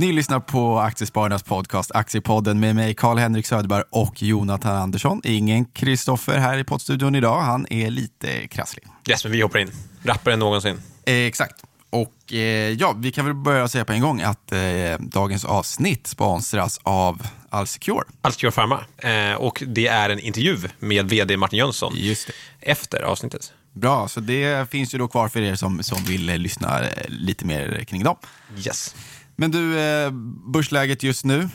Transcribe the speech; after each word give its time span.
Ni 0.00 0.12
lyssnar 0.12 0.40
på 0.40 0.78
Aktiespararnas 0.78 1.42
podcast 1.42 1.90
Aktiepodden 1.94 2.60
med 2.60 2.76
mig 2.76 2.94
Karl-Henrik 2.94 3.46
Söderberg 3.46 3.82
och 3.90 4.22
Jonathan 4.22 4.76
Andersson. 4.76 5.20
Ingen 5.24 5.64
Kristoffer 5.64 6.38
här 6.38 6.58
i 6.58 6.64
poddstudion 6.64 7.14
idag. 7.14 7.40
Han 7.40 7.66
är 7.70 7.90
lite 7.90 8.48
krasslig. 8.48 8.84
Yes, 9.08 9.24
men 9.24 9.32
vi 9.32 9.42
hoppar 9.42 9.58
in. 9.58 9.70
Rappare 10.02 10.34
än 10.34 10.40
någonsin. 10.40 10.82
Eh, 11.06 11.14
exakt. 11.14 11.64
Och 11.90 12.32
eh, 12.32 12.38
ja, 12.72 12.94
vi 12.96 13.12
kan 13.12 13.24
väl 13.24 13.34
börja 13.34 13.68
säga 13.68 13.84
på 13.84 13.92
en 13.92 14.00
gång 14.00 14.22
att 14.22 14.52
eh, 14.52 14.58
dagens 15.00 15.44
avsnitt 15.44 16.06
sponsras 16.06 16.80
av 16.82 17.26
Alsecure. 17.50 18.04
Alsecure 18.22 18.50
Pharma. 18.50 18.84
Eh, 18.98 19.34
och 19.34 19.62
det 19.66 19.86
är 19.86 20.10
en 20.10 20.20
intervju 20.20 20.58
med 20.78 21.08
vd 21.08 21.36
Martin 21.36 21.58
Jönsson 21.58 21.94
efter 22.60 23.02
avsnittet. 23.02 23.52
Bra, 23.72 24.08
så 24.08 24.20
det 24.20 24.70
finns 24.70 24.94
ju 24.94 24.98
då 24.98 25.08
kvar 25.08 25.28
för 25.28 25.40
er 25.40 25.54
som, 25.54 25.82
som 25.82 26.04
vill 26.04 26.26
lyssna 26.26 26.80
eh, 26.80 26.88
lite 27.08 27.44
mer 27.44 27.84
kring 27.84 28.04
dem. 28.04 28.16
Yes. 28.66 28.94
Men 29.40 29.50
du, 29.50 29.78
eh, 29.80 30.10
börsläget 30.52 31.02
just 31.02 31.24
nu. 31.24 31.48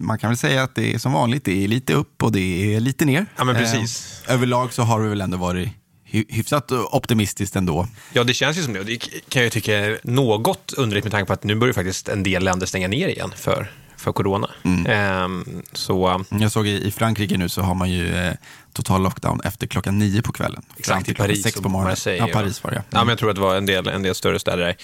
Man 0.00 0.18
kan 0.18 0.30
väl 0.30 0.36
säga 0.36 0.62
att 0.62 0.74
det 0.74 0.94
är 0.94 0.98
som 0.98 1.12
vanligt. 1.12 1.44
Det 1.44 1.64
är 1.64 1.68
lite 1.68 1.94
upp 1.94 2.22
och 2.22 2.32
det 2.32 2.74
är 2.74 2.80
lite 2.80 3.04
ner. 3.04 3.26
Ja, 3.36 3.44
men 3.44 3.54
precis. 3.56 4.22
Eh, 4.28 4.34
överlag 4.34 4.72
så 4.72 4.82
har 4.82 5.02
det 5.02 5.08
väl 5.08 5.20
ändå 5.20 5.36
varit 5.36 5.68
hy- 6.10 6.24
hyfsat 6.28 6.72
optimistiskt 6.72 7.56
ändå. 7.56 7.88
Ja, 8.12 8.24
det 8.24 8.34
känns 8.34 8.58
ju 8.58 8.62
som 8.62 8.72
det. 8.72 8.84
Det 8.84 8.96
kan 9.28 9.42
jag 9.42 9.52
tycka 9.52 9.78
är 9.78 9.98
något 10.04 10.72
underligt 10.76 11.04
med 11.04 11.12
tanke 11.12 11.26
på 11.26 11.32
att 11.32 11.44
nu 11.44 11.54
börjar 11.54 11.74
faktiskt 11.74 12.08
en 12.08 12.22
del 12.22 12.44
länder 12.44 12.66
stänga 12.66 12.88
ner 12.88 13.08
igen 13.08 13.32
för, 13.36 13.70
för 13.96 14.12
corona. 14.12 14.50
Ehm, 14.88 15.62
så 15.72 16.24
Jag 16.30 16.52
såg 16.52 16.66
i, 16.66 16.86
i 16.86 16.90
Frankrike 16.90 17.36
nu 17.38 17.48
så 17.48 17.62
har 17.62 17.74
man 17.74 17.90
ju 17.90 18.14
eh, 18.16 18.32
total 18.72 19.02
lockdown 19.02 19.40
efter 19.44 19.66
klockan 19.66 19.98
nio 19.98 20.22
på 20.22 20.32
kvällen. 20.32 20.62
Exakt 20.76 21.08
i 21.08 21.14
Paris 21.14 21.42
sex 21.42 21.60
på 21.60 21.68
morgonen. 21.68 21.90
Marseille. 21.90 22.18
Ja, 22.26 22.32
Paris 22.32 22.64
var 22.64 22.70
det. 22.70 22.82
Ja, 22.90 22.98
men 22.98 23.08
jag 23.08 23.18
tror 23.18 23.30
att 23.30 23.36
det 23.36 23.42
var 23.42 23.56
en 23.56 23.66
del, 23.66 23.88
en 23.88 24.02
del 24.02 24.14
större 24.14 24.38
städer 24.38 24.58
där 24.64 24.76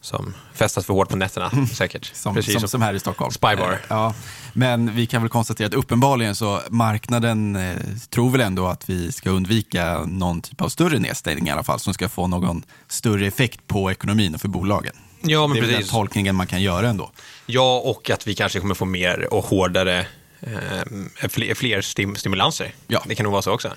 som 0.00 0.34
festas 0.54 0.86
för 0.86 0.94
hårt 0.94 1.08
på 1.08 1.16
nätterna, 1.16 1.66
säkert. 1.66 2.10
Som, 2.14 2.34
Precis 2.34 2.60
som, 2.60 2.68
som 2.68 2.82
här 2.82 2.94
i 2.94 3.00
Stockholm. 3.00 3.32
Spybar. 3.32 3.72
Eh, 3.72 3.78
Ja, 3.88 4.14
men 4.52 4.94
vi 4.94 5.06
kan 5.06 5.22
väl 5.22 5.28
konstatera 5.28 5.66
att 5.66 5.74
uppenbarligen 5.74 6.34
så 6.34 6.60
marknaden 6.68 7.56
eh, 7.56 7.76
tror 8.10 8.30
väl 8.30 8.40
ändå 8.40 8.66
att 8.66 8.88
vi 8.90 9.12
ska 9.12 9.30
undvika 9.30 10.04
någon 10.06 10.40
typ 10.42 10.60
av 10.60 10.68
större 10.68 10.98
nedstängning 10.98 11.46
i 11.48 11.50
alla 11.50 11.62
fall 11.62 11.80
som 11.80 11.94
ska 11.94 12.08
få 12.08 12.26
någon 12.26 12.62
större 12.88 13.26
effekt 13.26 13.66
på 13.66 13.90
ekonomin 13.90 14.34
och 14.34 14.40
för 14.40 14.48
bolagen. 14.48 14.96
Ja, 15.22 15.46
men 15.46 15.54
det 15.54 15.58
är 15.58 15.60
väl 15.60 15.70
den 15.70 15.76
precis. 15.78 15.92
tolkningen 15.92 16.34
man 16.36 16.46
kan 16.46 16.62
göra 16.62 16.88
ändå. 16.88 17.10
Ja, 17.46 17.82
och 17.84 18.10
att 18.10 18.26
vi 18.26 18.34
kanske 18.34 18.60
kommer 18.60 18.74
få 18.74 18.84
mer 18.84 19.34
och 19.34 19.44
hårdare, 19.44 20.06
eh, 20.40 21.28
fler, 21.28 21.54
fler 21.54 21.80
stim, 21.80 22.16
stimulanser. 22.16 22.74
Ja. 22.86 23.02
Det 23.06 23.14
kan 23.14 23.24
nog 23.24 23.32
vara 23.32 23.42
så 23.42 23.52
också. 23.52 23.72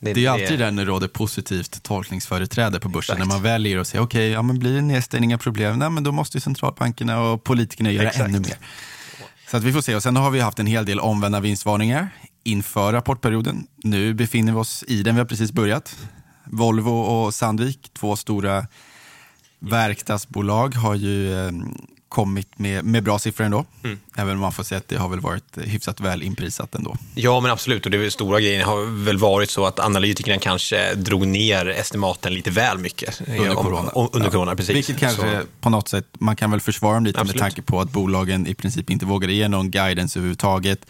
Det 0.00 0.10
är 0.10 0.16
ju 0.16 0.26
alltid 0.26 0.58
där 0.58 0.70
när 0.70 0.84
det 0.84 0.90
råder 0.90 1.08
positivt 1.08 1.82
tolkningsföreträde 1.82 2.80
på 2.80 2.88
börsen. 2.88 3.12
Exakt. 3.12 3.28
När 3.28 3.34
man 3.34 3.42
väljer 3.42 3.78
att 3.78 3.86
säga, 3.86 4.02
okej, 4.02 4.30
ja, 4.30 4.42
men 4.42 4.58
blir 4.58 4.74
det 4.74 4.82
nedstängningar 4.82 5.38
problem, 5.38 5.78
nej, 5.78 5.90
men 5.90 6.04
då 6.04 6.12
måste 6.12 6.36
ju 6.36 6.40
centralbankerna 6.40 7.20
och 7.20 7.44
politikerna 7.44 7.90
göra 7.90 8.08
Exakt. 8.08 8.28
ännu 8.28 8.40
mer. 8.40 8.56
Så 9.50 9.56
att 9.56 9.62
vi 9.62 9.72
får 9.72 9.80
se. 9.80 9.96
Och 9.96 10.02
sen 10.02 10.16
har 10.16 10.30
vi 10.30 10.40
haft 10.40 10.58
en 10.58 10.66
hel 10.66 10.84
del 10.84 11.00
omvända 11.00 11.40
vinstvarningar 11.40 12.08
inför 12.44 12.92
rapportperioden. 12.92 13.66
Nu 13.76 14.14
befinner 14.14 14.52
vi 14.52 14.58
oss 14.58 14.84
i 14.88 15.02
den, 15.02 15.14
vi 15.14 15.18
har 15.18 15.26
precis 15.26 15.52
börjat. 15.52 15.96
Volvo 16.44 16.90
och 16.90 17.34
Sandvik, 17.34 17.90
två 17.94 18.16
stora 18.16 18.66
verkstadsbolag, 19.58 20.74
har 20.74 20.94
ju 20.94 21.46
eh, 21.46 21.52
kommit 22.10 22.58
med, 22.58 22.84
med 22.84 23.02
bra 23.04 23.18
siffror 23.18 23.44
ändå. 23.44 23.64
Mm. 23.84 23.98
Även 24.16 24.34
om 24.34 24.40
man 24.40 24.52
får 24.52 24.62
säga 24.64 24.78
att 24.78 24.88
det 24.88 24.96
har 24.96 25.08
väl 25.08 25.20
varit 25.20 25.58
hyfsat 25.64 26.00
väl 26.00 26.22
inprisat 26.22 26.74
ändå. 26.74 26.96
Ja, 27.14 27.40
men 27.40 27.50
absolut. 27.50 27.84
Och 27.84 27.90
det 27.90 28.10
stora 28.10 28.40
grejen 28.40 28.66
har 28.68 29.04
väl 29.04 29.18
varit 29.18 29.50
så 29.50 29.66
att 29.66 29.80
analytikerna 29.80 30.38
kanske 30.38 30.94
drog 30.94 31.26
ner 31.26 31.66
estimaten 31.68 32.34
lite 32.34 32.50
väl 32.50 32.78
mycket. 32.78 33.20
Under 33.28 33.50
Om- 33.50 33.56
corona. 33.64 33.88
om- 33.90 34.08
under 34.12 34.28
Ja. 34.28 34.32
corona, 34.32 34.56
precis. 34.56 34.76
Vilket 34.76 34.98
kanske 34.98 35.40
Så, 35.40 35.46
på 35.60 35.70
något 35.70 35.88
sätt, 35.88 36.06
man 36.18 36.36
kan 36.36 36.50
väl 36.50 36.60
försvara 36.60 36.94
dem 36.94 37.04
lite 37.04 37.20
Absolut. 37.20 37.36
med 37.42 37.50
tanke 37.50 37.62
på 37.62 37.80
att 37.80 37.90
bolagen 37.92 38.46
i 38.46 38.54
princip 38.54 38.90
inte 38.90 39.06
vågade 39.06 39.32
ge 39.32 39.48
någon 39.48 39.70
guidance 39.70 40.18
överhuvudtaget. 40.18 40.86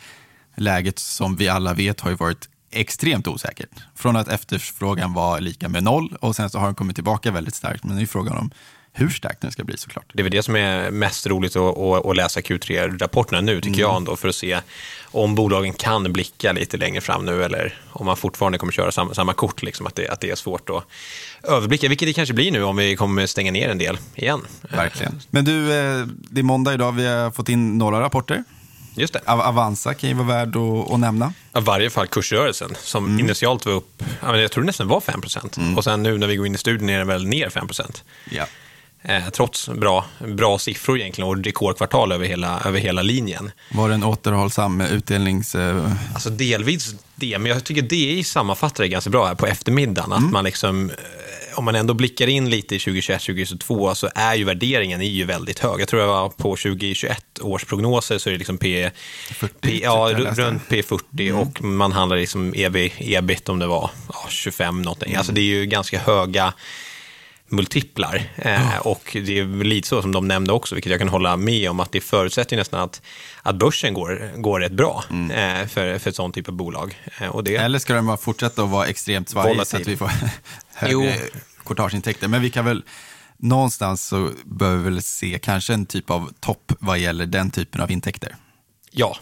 Läget 0.56 0.98
som 0.98 1.36
vi 1.36 1.48
alla 1.48 1.74
vet 1.74 2.00
har 2.00 2.10
ju 2.10 2.16
varit 2.16 2.48
extremt 2.72 3.28
osäkert. 3.28 3.70
Från 3.94 4.16
att 4.16 4.28
efterfrågan 4.28 5.12
var 5.12 5.40
lika 5.40 5.68
med 5.68 5.82
noll 5.82 6.16
och 6.20 6.36
sen 6.36 6.50
så 6.50 6.58
har 6.58 6.66
den 6.66 6.74
kommit 6.74 6.96
tillbaka 6.96 7.30
väldigt 7.30 7.54
starkt. 7.54 7.84
Men 7.84 7.96
det 7.96 8.02
är 8.02 8.06
frågan 8.06 8.36
om 8.38 8.50
hur 8.92 9.08
starkt 9.10 9.40
den 9.40 9.52
ska 9.52 9.64
bli 9.64 9.76
såklart. 9.76 10.04
det 10.14 10.20
är 10.20 10.24
väl 10.24 10.32
det 10.32 10.42
som 10.42 10.56
är 10.56 10.90
mest 10.90 11.26
roligt 11.26 11.56
att, 11.56 11.78
att, 11.78 12.06
att 12.06 12.16
läsa 12.16 12.40
Q3-rapporterna 12.40 13.40
nu, 13.40 13.60
tycker 13.60 13.80
jag, 13.80 13.96
ändå, 13.96 14.16
för 14.16 14.28
att 14.28 14.34
se 14.34 14.60
om 15.04 15.34
bolagen 15.34 15.72
kan 15.72 16.12
blicka 16.12 16.52
lite 16.52 16.76
längre 16.76 17.00
fram 17.00 17.24
nu 17.24 17.44
eller 17.44 17.74
om 17.92 18.06
man 18.06 18.16
fortfarande 18.16 18.58
kommer 18.58 18.72
köra 18.72 18.92
samma, 18.92 19.14
samma 19.14 19.32
kort, 19.32 19.62
liksom, 19.62 19.86
att, 19.86 19.94
det, 19.94 20.08
att 20.08 20.20
det 20.20 20.30
är 20.30 20.34
svårt 20.34 20.70
att 20.70 20.84
överblicka, 21.42 21.88
vilket 21.88 22.08
det 22.08 22.12
kanske 22.12 22.34
blir 22.34 22.52
nu 22.52 22.62
om 22.64 22.76
vi 22.76 22.96
kommer 22.96 23.26
stänga 23.26 23.52
ner 23.52 23.68
en 23.68 23.78
del 23.78 23.98
igen. 24.14 24.40
Verkligen. 24.62 25.20
Men 25.30 25.44
du, 25.44 25.72
eh, 25.72 26.06
det 26.06 26.40
är 26.40 26.42
måndag 26.44 26.74
idag. 26.74 26.92
Vi 26.92 27.06
har 27.06 27.30
fått 27.30 27.48
in 27.48 27.78
några 27.78 28.00
rapporter. 28.00 28.44
Just 28.96 29.12
det. 29.12 29.20
Av- 29.26 29.40
Avanza 29.40 29.94
kan 29.94 30.08
ju 30.10 30.14
vara 30.16 30.26
värd 30.28 30.56
att, 30.56 30.92
att 30.92 31.00
nämna. 31.00 31.32
I 31.56 31.60
varje 31.60 31.90
fall 31.90 32.06
kursrörelsen, 32.06 32.74
som 32.82 33.04
Mm. 33.06 33.20
initialt 33.20 33.66
var 33.66 33.72
upp, 33.72 34.02
jag 34.22 34.50
tror 34.52 34.64
nästan 34.64 34.88
var 34.88 35.00
5% 35.00 35.76
Och 35.76 35.84
sen 35.84 36.02
nu 36.02 36.18
när 36.18 36.26
vi 36.26 36.36
går 36.36 36.46
in 36.46 36.54
i 36.54 36.58
studien 36.58 36.90
är 36.90 36.98
den 36.98 37.06
väl 37.06 37.26
ner 37.26 37.48
5 37.48 37.68
Ja. 38.30 38.46
Eh, 39.02 39.28
Trots 39.30 39.68
bra, 39.68 40.04
bra 40.28 40.58
siffror 40.58 40.98
egentligen 40.98 41.28
och 41.30 41.44
rekordkvartal 41.44 42.12
över 42.12 42.26
hela, 42.26 42.60
över 42.64 42.78
hela 42.80 43.02
linjen. 43.02 43.50
Var 43.72 43.88
det 43.88 43.94
en 43.94 44.04
återhållsam 44.04 44.80
utdelnings... 44.80 45.54
eh, 45.54 45.92
Alltså 46.14 46.30
delvis 46.30 46.94
det, 47.14 47.38
men 47.38 47.52
jag 47.52 47.64
tycker 47.64 47.82
DI 47.82 48.24
sammanfattar 48.24 48.84
det 48.84 48.88
ganska 48.88 49.10
bra 49.10 49.26
här 49.26 49.34
på 49.34 49.46
eftermiddagen. 49.46 50.12
Att 50.12 50.30
man 50.30 50.44
liksom, 50.44 50.90
eh, 50.90 50.96
om 51.58 51.64
man 51.64 51.74
ändå 51.74 51.94
blickar 51.94 52.26
in 52.26 52.50
lite 52.50 52.74
i 52.74 52.78
2021, 52.78 53.20
2022 53.22 53.94
så 53.94 54.08
är 54.14 54.34
ju 54.34 54.44
värderingen 54.44 55.00
är 55.00 55.06
ju 55.06 55.24
väldigt 55.24 55.58
hög. 55.58 55.80
Jag 55.80 55.88
tror 55.88 56.02
jag 56.02 56.08
var 56.08 56.28
på 56.28 56.56
2021 56.56 57.24
års 57.40 57.64
prognoser 57.64 58.18
så 58.18 58.28
är 58.28 58.32
det 58.32 58.38
liksom 58.38 58.58
P, 58.58 58.90
40, 59.34 59.54
P 59.60 59.80
ja, 59.82 60.10
runt 60.14 60.62
P40 60.68 61.32
och 61.32 61.62
man 61.64 61.92
handlar 61.92 62.16
liksom 62.16 62.54
EV, 62.56 62.76
ebit 62.98 63.48
om 63.48 63.58
det 63.58 63.66
var 63.66 63.90
ja, 64.12 64.26
25 64.28 64.82
någonting. 64.82 65.14
Alltså 65.14 65.32
det 65.32 65.40
är 65.40 65.44
ju 65.44 65.66
ganska 65.66 65.98
höga 65.98 66.52
multiplar. 67.50 68.22
Eh, 68.36 68.76
och 68.76 69.16
det 69.24 69.38
är 69.38 69.64
lite 69.64 69.88
så 69.88 70.02
som 70.02 70.12
de 70.12 70.28
nämnde 70.28 70.52
också, 70.52 70.74
vilket 70.74 70.90
jag 70.90 71.00
kan 71.00 71.08
hålla 71.08 71.36
med 71.36 71.70
om, 71.70 71.80
att 71.80 71.92
det 71.92 72.00
förutsätter 72.00 72.56
nästan 72.56 72.80
att, 72.80 73.02
att 73.42 73.56
börsen 73.56 73.94
går, 73.94 74.40
går 74.40 74.60
rätt 74.60 74.72
bra 74.72 75.04
eh, 75.10 75.66
för, 75.66 75.98
för 75.98 76.10
ett 76.10 76.16
sånt 76.16 76.34
typ 76.34 76.48
av 76.48 76.54
bolag. 76.54 76.98
Eh, 77.20 77.28
och 77.28 77.44
det, 77.44 77.56
Eller 77.56 77.78
ska 77.78 77.94
den 77.94 78.06
bara 78.06 78.16
fortsätta 78.16 78.62
att 78.62 78.70
vara 78.70 78.86
extremt 78.86 79.28
svajig 79.28 79.66
så 79.66 79.76
att 79.76 79.88
vi 79.88 79.96
får 79.96 80.10
högre 80.74 81.16
courtageintäkter? 81.64 82.28
Men 82.28 82.42
vi 82.42 82.50
kan 82.50 82.64
väl, 82.64 82.82
någonstans 83.36 84.06
så 84.06 84.30
behöver 84.44 84.78
vi 84.78 84.84
väl 84.84 85.02
se 85.02 85.38
kanske 85.42 85.74
en 85.74 85.86
typ 85.86 86.10
av 86.10 86.32
topp 86.40 86.72
vad 86.78 86.98
gäller 86.98 87.26
den 87.26 87.50
typen 87.50 87.80
av 87.80 87.90
intäkter. 87.90 88.36
ja, 88.90 89.16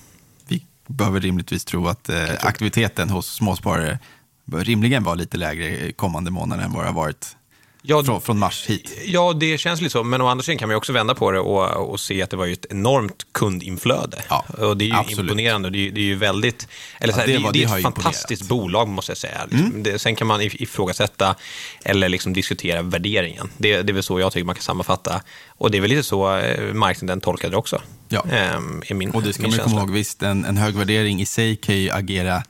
Vi 0.49 0.63
behöver 0.87 1.21
rimligtvis 1.21 1.65
tro 1.65 1.89
att 1.89 2.09
eh, 2.09 2.31
aktiviteten 2.41 3.11
hos 3.11 3.35
småsparare 3.35 3.99
bör 4.45 4.65
rimligen 4.65 5.05
vara 5.05 5.15
lite 5.15 5.37
lägre 5.37 5.93
kommande 5.93 6.31
månader 6.31 6.65
än 6.65 6.73
vad 6.73 6.83
det 6.83 6.89
har 6.89 6.95
varit 6.95 7.37
ja, 7.83 8.05
från, 8.05 8.21
från 8.21 8.39
mars 8.39 8.67
hit. 8.67 8.99
ja, 9.07 9.33
det 9.33 9.59
känns 9.59 9.81
lite 9.81 9.93
så. 9.93 10.05
Men 10.05 10.21
å 10.21 10.27
andra 10.29 10.43
sidan 10.43 10.59
kan 10.59 10.69
man 10.69 10.77
också 10.77 10.93
vända 10.93 11.15
på 11.15 11.31
det 11.31 11.41
och, 11.41 11.91
och 11.91 12.01
se 12.01 12.23
att 12.23 12.31
det 12.31 12.37
var 12.37 12.47
ju 12.47 12.53
ett 12.53 12.67
enormt 12.71 13.27
kundinflöde. 13.33 14.23
Ja, 14.29 14.45
och 14.59 14.77
det 14.77 14.85
är 14.85 14.87
ju 14.87 14.95
absolut. 14.95 15.19
imponerande. 15.19 15.71
Det 15.71 15.89
är, 15.89 15.91
det 15.91 16.01
är 16.01 16.05
ju 16.05 16.15
väldigt... 16.15 16.69
Eller 17.01 17.13
så 17.13 17.19
Ja, 17.19 17.21
här, 17.21 17.27
det 17.27 17.33
det, 17.39 17.45
var- 17.45 17.53
det, 17.53 17.65
är 17.65 17.77
ett 17.77 17.83
fantastiskt 17.83 18.43
imponerat. 18.43 18.51
Mm. 18.63 18.73
bolag, 18.73 18.89
måste 18.89 19.11
jag 19.11 19.19
säga. 19.19 19.41
Liksom. 19.51 19.83
Det, 19.83 19.99
sen 19.99 20.17
kan 20.17 20.27
man 20.27 20.41
if- 20.41 20.57
ifrågasätta 20.63 21.35
eller 21.85 22.09
liksom 22.09 22.33
diskutera 22.33 22.83
värderingen. 22.83 23.51
Det, 23.57 23.83
det 23.83 23.91
är 23.93 23.95
väl 23.95 24.03
så 24.03 24.21
jag 24.21 24.33
tycker 24.33 24.45
man 24.47 24.55
kan 24.55 24.63
sammanfatta. 24.63 25.23
Och 25.49 25.71
det 25.71 25.79
är 25.79 25.83
väl 25.83 25.91
lite 25.91 26.03
så 26.03 26.37
eh, 26.37 26.75
marknaden 26.75 27.21
tolkar 27.21 27.51
det 27.51 27.57
också. 27.57 27.83
Ja. 28.09 28.25
Ehm, 28.33 28.83
min, 28.91 29.11
Och 29.11 29.23
det 29.23 29.33
ska 29.33 29.43
man 29.49 29.59
komma 29.59 29.81
ihåg, 29.81 29.91
visst 29.91 30.23
en, 30.23 30.45
en 30.45 30.57
hög 30.57 30.75
värdering 30.75 31.21
i 31.21 31.27
sig 31.27 31.57
kan 31.57 31.77
ju 31.79 31.91
agera 31.91 32.43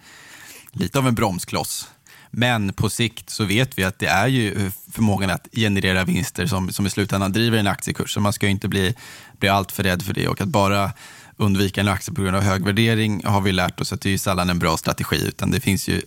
lite 0.72 0.98
av 0.98 1.06
en 1.08 1.14
bromskloss. 1.14 1.88
Men 2.30 2.72
på 2.72 2.90
sikt 2.90 3.30
så 3.30 3.44
vet 3.44 3.78
vi 3.78 3.84
att 3.84 3.98
det 3.98 4.06
är 4.06 4.26
ju 4.26 4.66
eh, 4.66 4.72
förmågan 4.92 5.30
att 5.30 5.48
generera 5.52 6.04
vinster 6.04 6.46
som, 6.46 6.72
som 6.72 6.86
i 6.86 6.90
slutändan 6.90 7.32
driver 7.32 7.58
en 7.58 7.66
aktiekurs. 7.66 8.14
Så 8.14 8.20
man 8.20 8.32
ska 8.32 8.46
ju 8.46 8.52
inte 8.52 8.68
bli, 8.68 8.94
bli 9.38 9.48
allt 9.48 9.72
för 9.72 9.82
rädd 9.82 10.02
för 10.02 10.14
det. 10.14 10.28
Och 10.28 10.40
att 10.40 10.48
bara 10.48 10.92
undvika 11.36 11.80
en 11.80 11.88
aktie 11.88 12.14
på 12.14 12.22
grund 12.22 12.36
av 12.36 12.42
hög 12.42 12.64
värdering 12.64 13.22
har 13.24 13.40
vi 13.40 13.52
lärt 13.52 13.80
oss 13.80 13.92
att 13.92 14.00
det 14.00 14.08
är 14.08 14.10
ju 14.10 14.18
sällan 14.18 14.50
en 14.50 14.58
bra 14.58 14.76
strategi. 14.76 15.24
Utan 15.28 15.50
det 15.50 15.60
finns 15.60 15.88
ju 15.88 16.02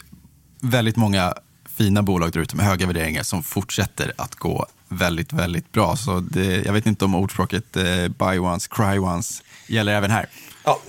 väldigt 0.62 0.96
många 0.96 1.34
fina 1.78 2.04
bolag 2.04 2.32
där 2.32 2.40
ute 2.40 2.56
med 2.56 2.66
höga 2.66 2.88
värderingar 2.88 3.24
som 3.24 3.44
fortsätter 3.44 4.14
att 4.18 4.36
gå 4.36 4.66
väldigt, 4.90 5.34
väldigt 5.34 5.72
bra. 5.72 5.96
Så 5.96 6.20
det, 6.20 6.66
jag 6.66 6.74
vet 6.74 6.86
inte 6.86 7.06
om 7.06 7.16
ordspråket 7.16 7.78
eh, 7.78 8.08
buy 8.08 8.40
once, 8.40 8.70
cry 8.72 9.00
once 9.00 9.44
gäller 9.68 9.94
även 9.94 10.12
här. 10.12 10.26
Ja, 10.64 10.80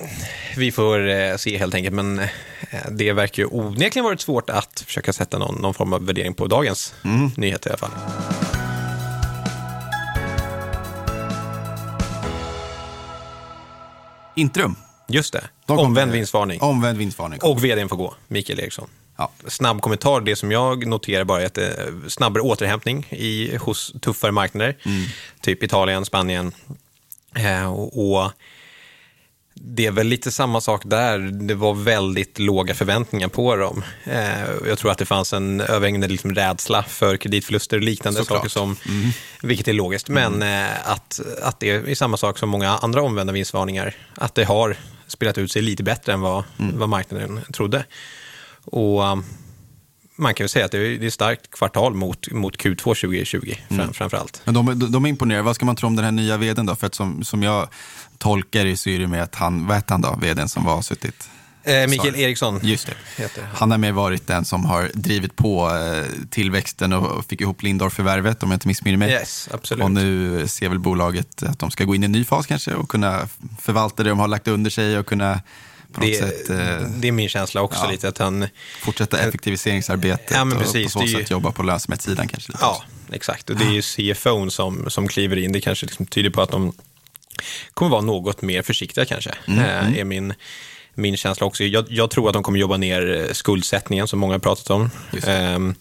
vi 0.57 0.73
får 0.73 1.09
eh, 1.09 1.37
se 1.37 1.59
helt 1.59 1.75
enkelt, 1.75 1.95
men 1.95 2.19
eh, 2.19 2.29
det 2.91 3.13
verkar 3.13 3.43
ju 3.43 3.49
onekligen 3.49 4.05
varit 4.05 4.21
svårt 4.21 4.51
att 4.51 4.81
försöka 4.87 5.13
sätta 5.13 5.39
någon, 5.39 5.55
någon 5.63 5.75
form 5.75 5.93
av 5.93 6.07
värdering 6.07 6.35
på 6.35 6.47
dagens 6.47 6.95
nyhet 7.37 7.67
i 7.67 7.69
alla 7.69 7.79
fall. 7.79 7.91
Intrum. 14.37 14.77
Just 15.09 15.33
det, 15.33 15.45
De 15.67 15.79
omvänd 15.79 16.13
vinstvarning. 16.13 16.61
Omvänd 16.61 16.99
vinstvarning. 16.99 17.39
Och 17.43 17.65
vdn 17.65 17.89
får 17.89 17.97
gå, 17.97 18.15
Mikael 18.29 18.61
Eriksson. 18.61 18.89
Ja. 19.17 19.31
Snabb 19.47 19.81
kommentar, 19.81 20.21
det 20.21 20.37
som 20.37 20.51
jag 20.51 20.87
noterar 20.87 21.25
bara 21.25 21.43
är 21.43 21.47
att 21.47 21.55
det 21.55 21.67
är 21.67 22.09
snabbare 22.09 22.43
återhämtning 22.43 23.07
i, 23.11 23.57
hos 23.57 23.95
tuffare 24.01 24.33
marknader, 24.33 24.77
typ 25.41 25.63
Italien, 25.63 26.05
Spanien. 26.05 26.53
Eh, 27.37 27.73
och, 27.73 28.15
och 28.17 28.33
Det 29.55 29.87
är 29.87 29.91
väl 29.91 30.07
lite 30.07 30.31
samma 30.31 30.61
sak 30.61 30.83
där. 30.85 31.19
Det 31.19 31.55
var 31.55 31.75
väldigt 31.75 32.39
låga 32.39 32.75
förväntningar 32.75 33.29
på 33.29 33.57
dem. 33.57 33.83
Eh, 34.05 34.41
jag 34.67 34.79
tror 34.79 34.91
att 34.91 34.99
det 34.99 35.07
fanns 35.07 35.33
en 35.33 35.61
överhängande 35.61 36.09
liksom 36.09 36.35
rädsla 36.35 36.83
för 36.83 37.17
kreditförluster 37.17 37.77
och 37.77 37.83
liknande 37.83 38.19
Såklart. 38.19 38.39
saker, 38.39 38.51
som, 38.51 38.77
vilket 39.43 39.69
är 39.69 39.73
logiskt. 39.73 40.09
Men 40.09 40.43
eh, 40.43 40.91
att, 40.91 41.21
att 41.43 41.61
det 41.61 41.71
är 41.71 41.95
samma 41.95 42.17
sak 42.17 42.39
som 42.39 42.49
många 42.49 42.71
andra 42.71 43.03
omvända 43.03 43.33
vinstvarningar. 43.33 43.95
Att 44.15 44.35
det 44.35 44.45
har 44.45 44.77
spelat 45.07 45.39
ut 45.39 45.53
sig 45.53 45.63
lite 45.63 45.83
bättre 45.83 46.13
än 46.13 46.21
vad, 46.21 46.45
vad 46.57 46.89
marknaden 46.89 47.41
trodde. 47.53 47.85
Och 48.65 49.03
man 50.23 50.35
kan 50.35 50.45
väl 50.45 50.49
säga 50.49 50.65
att 50.65 50.71
det 50.71 50.79
är 50.79 51.07
ett 51.07 51.15
starkt 51.15 51.51
kvartal 51.51 51.95
mot, 51.95 52.31
mot 52.31 52.57
Q2 52.57 52.77
2020 52.77 53.55
fram, 53.69 53.93
framför 53.93 54.17
allt. 54.17 54.43
Men 54.45 54.55
de, 54.55 54.79
de, 54.79 54.93
de 54.93 55.07
imponerar. 55.07 55.43
Vad 55.43 55.55
ska 55.55 55.65
man 55.65 55.77
tro 55.77 55.87
om 55.87 55.97
den 55.97 56.05
här 56.05 56.13
nya 56.13 56.37
vdn 56.37 56.67
då? 56.67 56.77
För 56.77 56.87
att 56.87 56.95
som, 56.95 57.25
som 57.25 57.43
jag 57.43 57.69
tolkar 58.19 58.65
det 58.65 58.77
så 58.77 58.91
är 58.91 58.99
det 58.99 59.07
med 59.07 59.23
att 59.23 59.35
han, 59.35 59.67
vad 59.67 59.77
hette 59.77 59.95
han 59.95 60.01
då, 60.01 60.19
vdn 60.21 60.49
som 60.49 60.65
var 60.65 60.83
suttit? 60.83 61.29
Eh, 61.65 61.89
Mikael. 61.89 62.17
Eriksson 62.17 62.61
Just 62.63 62.87
det. 62.87 63.23
heter 63.23 63.43
han. 63.43 63.51
Han 63.57 63.71
har 63.71 63.79
mer 63.79 63.93
varit 63.93 64.27
den 64.27 64.45
som 64.45 64.65
har 64.65 64.91
drivit 64.95 65.37
på 65.37 65.71
eh, 65.71 66.05
tillväxten 66.31 66.93
och 66.93 67.25
fick 67.25 67.41
ihop 67.41 67.63
Lindorff-förvärvet 67.63 68.43
om 68.43 68.51
jag 68.51 68.57
inte 68.57 68.69
missminner 68.69 68.99
mig. 68.99 69.11
Yes, 69.11 69.49
absolut. 69.53 69.85
Och 69.85 69.91
nu 69.91 70.49
ser 70.49 70.69
väl 70.69 70.79
bolaget 70.79 71.43
att 71.43 71.59
de 71.59 71.71
ska 71.71 71.85
gå 71.85 71.95
in 71.95 72.03
i 72.03 72.07
en 72.07 72.13
ny 72.13 72.25
fas 72.25 72.47
kanske 72.47 72.75
och 72.75 72.89
kunna 72.89 73.29
förvalta 73.61 74.03
det 74.03 74.09
de 74.09 74.19
har 74.19 74.29
lagt 74.29 74.49
under 74.49 74.71
sig 74.71 74.99
och 74.99 75.07
kunna 75.07 75.41
på 75.93 76.01
något 76.01 76.09
det, 76.11 76.19
sätt 76.19 76.51
eh, 76.51 76.89
det 76.97 77.09
är 77.09 77.13
min 77.13 77.29
känsla 77.29 77.61
också 77.63 77.85
ja. 77.85 77.91
lite 77.91 78.09
att 78.09 78.19
han... 78.19 78.49
fortsätta 78.83 79.19
effektiviseringsarbetet 79.19 80.31
Ja, 80.31 80.45
men 80.45 80.57
och 80.57 80.63
precis. 80.63 80.85
på 80.93 80.99
så 80.99 81.05
är 81.05 81.09
ju- 81.09 81.15
sätt 81.19 81.31
jobba 81.31 81.53
på 81.53 81.63
lönsamhetssidan 81.63 82.29
kanske. 82.29 82.53
Lite 82.53 82.65
Ja, 82.65 82.71
också. 82.77 83.15
exakt. 83.15 83.51
Och 83.51 83.57
det 83.57 83.65
är 83.65 83.71
ju 83.73 83.83
CFOn 84.15 84.51
som, 84.51 84.91
som 84.91 85.09
kliver 85.09 85.37
in. 85.39 85.53
Det 85.53 85.61
kanske 85.61 85.87
liksom 85.87 86.07
tyder 86.07 86.31
på 86.31 86.43
att 86.43 86.51
de 86.51 86.73
kommer 87.75 87.91
vara 87.91 88.01
något 88.01 88.43
mer 88.43 88.63
försiktiga 88.63 89.05
kanske. 89.05 89.31
Mm, 89.47 89.61
Eh, 89.61 89.99
är 89.99 90.05
min, 90.05 90.35
min 90.95 91.17
känsla 91.17 91.47
också. 91.47 91.65
Jag, 91.65 91.85
jag 91.89 92.11
tror 92.11 92.29
att 92.29 92.35
de 92.35 92.43
kommer 92.43 92.59
jobba 92.59 92.77
ner 92.77 93.27
eh, 93.29 93.33
skuldsättningen 93.33 94.09
som 94.09 94.19
många 94.19 94.35
har 94.35 94.39
pratat 94.39 94.71
om. 94.71 94.91
Det. 95.13 95.27
Ehm, 95.33 95.75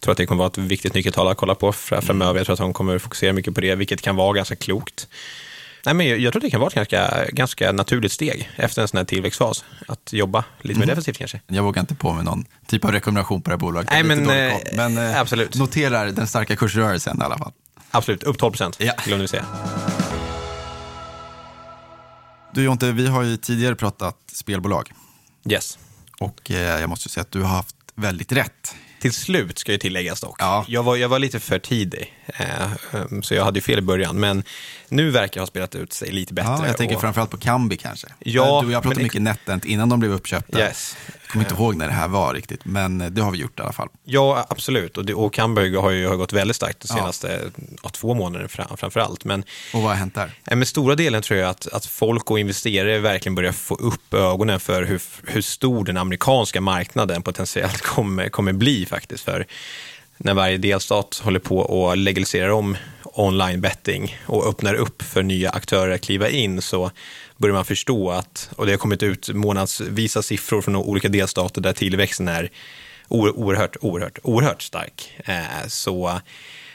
tror 0.00 0.12
att 0.12 0.18
det 0.18 0.26
kommer 0.26 0.38
vara 0.38 0.48
ett 0.50 0.58
viktigt 0.58 0.94
nyckeltal 0.94 1.28
att 1.28 1.36
kolla 1.36 1.54
på 1.54 1.72
fra- 1.72 1.94
Mm. 1.96 2.06
framöver. 2.06 2.38
Jag 2.40 2.46
tror 2.46 2.54
att 2.54 2.58
de 2.60 2.72
kommer 2.72 2.98
fokusera 2.98 3.32
mycket 3.32 3.54
på 3.54 3.60
det, 3.60 3.74
vilket 3.74 4.02
kan 4.02 4.16
vara 4.16 4.32
ganska 4.32 4.56
klokt. 4.56 5.08
Nej, 5.86 5.94
men 5.94 6.08
jag, 6.08 6.18
jag 6.18 6.32
tror 6.32 6.40
det 6.42 6.50
kan 6.50 6.60
vara 6.60 6.68
ett 6.68 6.74
ganska, 6.90 7.24
ganska 7.32 7.72
naturligt 7.72 8.12
steg 8.12 8.50
efter 8.56 8.82
en 8.82 8.88
sån 8.88 8.98
här 8.98 9.04
tillväxtfas. 9.04 9.64
Att 9.88 10.12
jobba 10.12 10.44
lite 10.60 10.76
Mm. 10.76 10.80
mer 10.80 10.86
defensivt 10.86 11.18
kanske. 11.18 11.40
Jag 11.46 11.62
vågar 11.62 11.80
inte 11.80 11.94
på 11.94 12.12
med 12.12 12.24
någon 12.24 12.44
typ 12.66 12.84
av 12.84 12.92
rekommendation 12.92 13.42
på 13.42 13.50
det 13.50 13.54
här 13.54 13.58
bolaget. 13.60 13.90
Nej, 13.90 14.02
lite 14.02 14.14
men, 14.20 14.50
koll. 14.52 14.60
men 14.76 14.98
eh, 14.98 15.20
absolut. 15.20 15.54
noterar 15.54 16.06
den 16.06 16.26
starka 16.26 16.56
kursrörelsen 16.56 17.18
i 17.20 17.24
alla 17.24 17.38
fall. 17.38 17.52
Absolut, 17.90 18.22
upp 18.22 18.38
12 18.38 18.50
procent, 18.52 18.76
Ja. 18.80 18.92
glömde 19.04 19.22
vi 19.24 19.28
säga. 19.28 19.44
Du 22.54 22.62
Jonte, 22.64 22.92
vi 22.92 23.06
har 23.06 23.22
ju 23.22 23.36
tidigare 23.36 23.74
pratat 23.74 24.16
spelbolag 24.32 24.92
Yes. 25.50 25.78
och 26.20 26.50
eh, 26.50 26.80
jag 26.80 26.90
måste 26.90 27.08
säga 27.08 27.22
att 27.22 27.30
du 27.30 27.40
har 27.42 27.48
haft 27.56 27.76
väldigt 27.94 28.32
rätt. 28.32 28.74
Till 29.02 29.12
slut 29.12 29.58
ska 29.58 29.72
ju 29.72 29.78
tilläggas 29.78 30.20
dock. 30.20 30.36
Ja. 30.38 30.64
Jag, 30.68 30.82
var, 30.82 30.96
jag 30.96 31.08
var 31.08 31.18
lite 31.18 31.40
för 31.40 31.58
tidig, 31.58 32.14
eh, 32.26 32.70
um, 32.92 33.22
så 33.22 33.34
jag 33.34 33.44
hade 33.44 33.56
ju 33.58 33.62
fel 33.62 33.78
i 33.78 33.82
början. 33.82 34.20
Men 34.20 34.44
nu 34.88 35.10
verkar 35.10 35.40
ha 35.40 35.46
spelat 35.46 35.74
ut 35.74 35.92
sig 35.92 36.12
lite 36.12 36.34
bättre. 36.34 36.50
Ja, 36.58 36.66
jag 36.66 36.76
tänker 36.76 36.94
och- 36.94 37.00
framförallt 37.00 37.30
på 37.30 37.36
Kambi 37.36 37.76
kanske. 37.76 38.06
Ja, 38.18 38.60
du 38.60 38.66
och 38.66 38.72
jag 38.72 38.82
pratade 38.82 39.02
mycket 39.02 39.22
NetEnt 39.22 39.64
innan 39.64 39.88
de 39.88 40.00
blev 40.00 40.12
uppköpta. 40.12 40.58
Yes. 40.58 40.96
Kommer 41.32 41.44
inte 41.44 41.54
ihåg 41.54 41.76
när 41.76 41.86
det 41.86 41.92
här 41.92 42.08
var 42.08 42.34
riktigt, 42.34 42.64
men 42.64 43.14
det 43.14 43.22
har 43.22 43.30
vi 43.30 43.38
gjort 43.38 43.58
i 43.58 43.62
alla 43.62 43.72
fall. 43.72 43.88
Ja, 44.04 44.46
absolut. 44.48 44.98
Och, 44.98 45.04
det, 45.04 45.14
och 45.14 45.34
Camberg 45.34 45.76
har 45.76 45.90
ju 45.90 46.08
har 46.08 46.16
gått 46.16 46.32
väldigt 46.32 46.56
starkt 46.56 46.80
de 46.80 46.88
senaste 46.88 47.40
ja, 47.82 47.88
två 47.88 48.14
månaderna 48.14 48.48
fram, 48.48 48.76
framför 48.76 49.00
allt. 49.00 49.24
Men, 49.24 49.44
Och 49.74 49.82
vad 49.82 49.90
har 49.90 49.94
hänt 49.94 50.14
där? 50.14 50.30
men 50.44 50.66
stora 50.66 50.94
delen 50.94 51.22
tror 51.22 51.40
jag 51.40 51.50
att, 51.50 51.66
att 51.66 51.86
folk 51.86 52.30
och 52.30 52.38
investerare 52.38 52.98
verkligen 52.98 53.34
börjar 53.34 53.52
få 53.52 53.74
upp 53.74 54.14
ögonen 54.14 54.60
för 54.60 54.82
hur, 54.82 55.02
hur 55.26 55.42
stor 55.42 55.84
den 55.84 55.96
amerikanska 55.96 56.60
marknaden 56.60 57.22
potentiellt 57.22 57.80
kommer, 57.82 58.28
kommer 58.28 58.52
bli 58.52 58.86
faktiskt. 58.86 59.24
För 59.24 59.46
när 60.16 60.34
varje 60.34 60.58
delstat 60.58 61.20
håller 61.24 61.40
på 61.40 61.58
och 61.58 61.96
legaliserar 61.96 62.50
om 62.50 62.76
online 63.04 63.60
betting 63.60 64.16
och 64.26 64.46
öppnar 64.46 64.74
upp 64.74 65.02
för 65.02 65.22
nya 65.22 65.50
aktörer 65.50 65.94
att 65.94 66.00
kliva 66.00 66.28
in 66.28 66.62
så 66.62 66.90
börjar 67.42 67.54
man 67.54 67.64
förstå 67.64 68.10
att, 68.10 68.50
och 68.56 68.66
det 68.66 68.72
har 68.72 68.78
kommit 68.78 69.02
ut 69.02 69.28
månadsvisa 69.28 70.22
siffror 70.22 70.62
från 70.62 70.76
olika 70.76 71.08
delstater 71.08 71.60
där 71.60 71.72
tillväxten 71.72 72.28
är 72.28 72.50
oerhört, 73.08 73.76
oerhört, 73.80 74.18
oerhört 74.22 74.62
stark. 74.62 75.12
Eh, 75.24 75.66
så, 75.68 76.20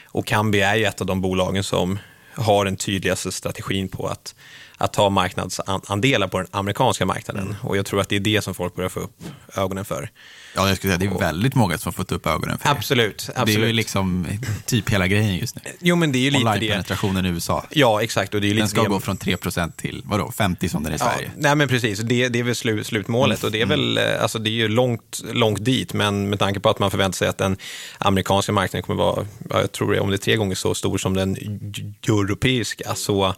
och 0.06 0.26
Kambi 0.26 0.60
är 0.60 0.76
ju 0.76 0.84
ett 0.84 1.00
av 1.00 1.06
de 1.06 1.20
bolagen 1.20 1.64
som 1.64 1.98
har 2.34 2.64
den 2.64 2.76
tydligaste 2.76 3.32
strategin 3.32 3.88
på 3.88 4.06
att, 4.06 4.34
att 4.76 4.92
ta 4.92 5.10
marknadsandelar 5.10 6.28
på 6.28 6.38
den 6.38 6.48
amerikanska 6.50 7.06
marknaden. 7.06 7.56
Och 7.62 7.76
jag 7.76 7.86
tror 7.86 8.00
att 8.00 8.08
det 8.08 8.16
är 8.16 8.20
det 8.20 8.42
som 8.42 8.54
folk 8.54 8.74
börjar 8.74 8.88
få 8.88 9.00
upp 9.00 9.22
ögonen 9.56 9.84
för. 9.84 10.10
Ja, 10.54 10.68
jag 10.68 10.76
skulle 10.76 10.96
säga 10.98 11.10
det 11.10 11.16
är 11.16 11.18
väldigt 11.20 11.54
många 11.54 11.78
som 11.78 11.88
har 11.88 11.92
fått 11.92 12.12
upp 12.12 12.26
ögonen 12.26 12.58
för 12.58 12.64
det. 12.64 12.70
Absolut, 12.70 13.26
Det 13.26 13.32
är 13.32 13.36
ju 13.46 13.52
absolut. 13.52 13.74
liksom 13.74 14.26
typ 14.66 14.90
hela 14.90 15.06
grejen 15.06 15.36
just 15.36 15.54
nu. 15.56 15.62
Jo, 15.80 15.96
men 15.96 16.12
det 16.12 16.18
är 16.18 16.20
ju 16.20 16.30
lite 16.30 16.44
det. 16.44 16.50
Online-penetrationen 16.50 17.26
i 17.26 17.28
USA. 17.28 17.66
Ja, 17.70 18.02
exakt. 18.02 18.34
Och 18.34 18.40
det 18.40 18.46
är 18.46 18.48
lite 18.48 18.60
Den 18.60 18.68
ska 18.68 18.82
det. 18.82 18.88
gå 18.88 19.00
från 19.00 19.16
3% 19.18 19.72
till 19.76 20.02
vadå, 20.04 20.32
50 20.32 20.68
som 20.68 20.82
den 20.82 20.92
är 20.92 20.96
i 20.96 21.00
Ja, 21.00 21.12
Sverige. 21.14 21.30
nej 21.36 21.54
men 21.56 21.68
precis, 21.68 21.98
det, 21.98 22.28
det 22.28 22.38
är 22.38 22.42
väl 22.42 22.54
slu, 22.54 22.84
slutmålet 22.84 23.44
och 23.44 23.52
det 23.52 23.60
är 23.60 23.66
väl, 23.66 23.98
eh, 23.98 24.04
alltså 24.22 24.38
det 24.38 24.50
är 24.50 24.52
ju 24.52 24.68
långt, 24.68 25.20
långt 25.32 25.64
dit, 25.64 25.92
men 25.92 26.30
med 26.30 26.38
tanke 26.38 26.60
på 26.60 26.70
att 26.70 26.78
man 26.78 26.90
förväntar 26.90 27.16
sig 27.16 27.28
att 27.28 27.38
den 27.38 27.56
amerikanska 27.98 28.52
marknaden 28.52 28.82
kommer 28.82 29.02
vara, 29.02 29.26
ja, 29.50 29.60
jag 29.60 29.72
tror 29.72 29.92
det 29.92 30.00
om 30.00 30.10
det 30.10 30.16
är 30.16 30.18
tre 30.18 30.36
gånger 30.36 30.54
så 30.54 30.74
stor 30.74 30.98
som 30.98 31.14
den 31.14 31.36
europeiska, 32.08 32.94
så 32.94 33.34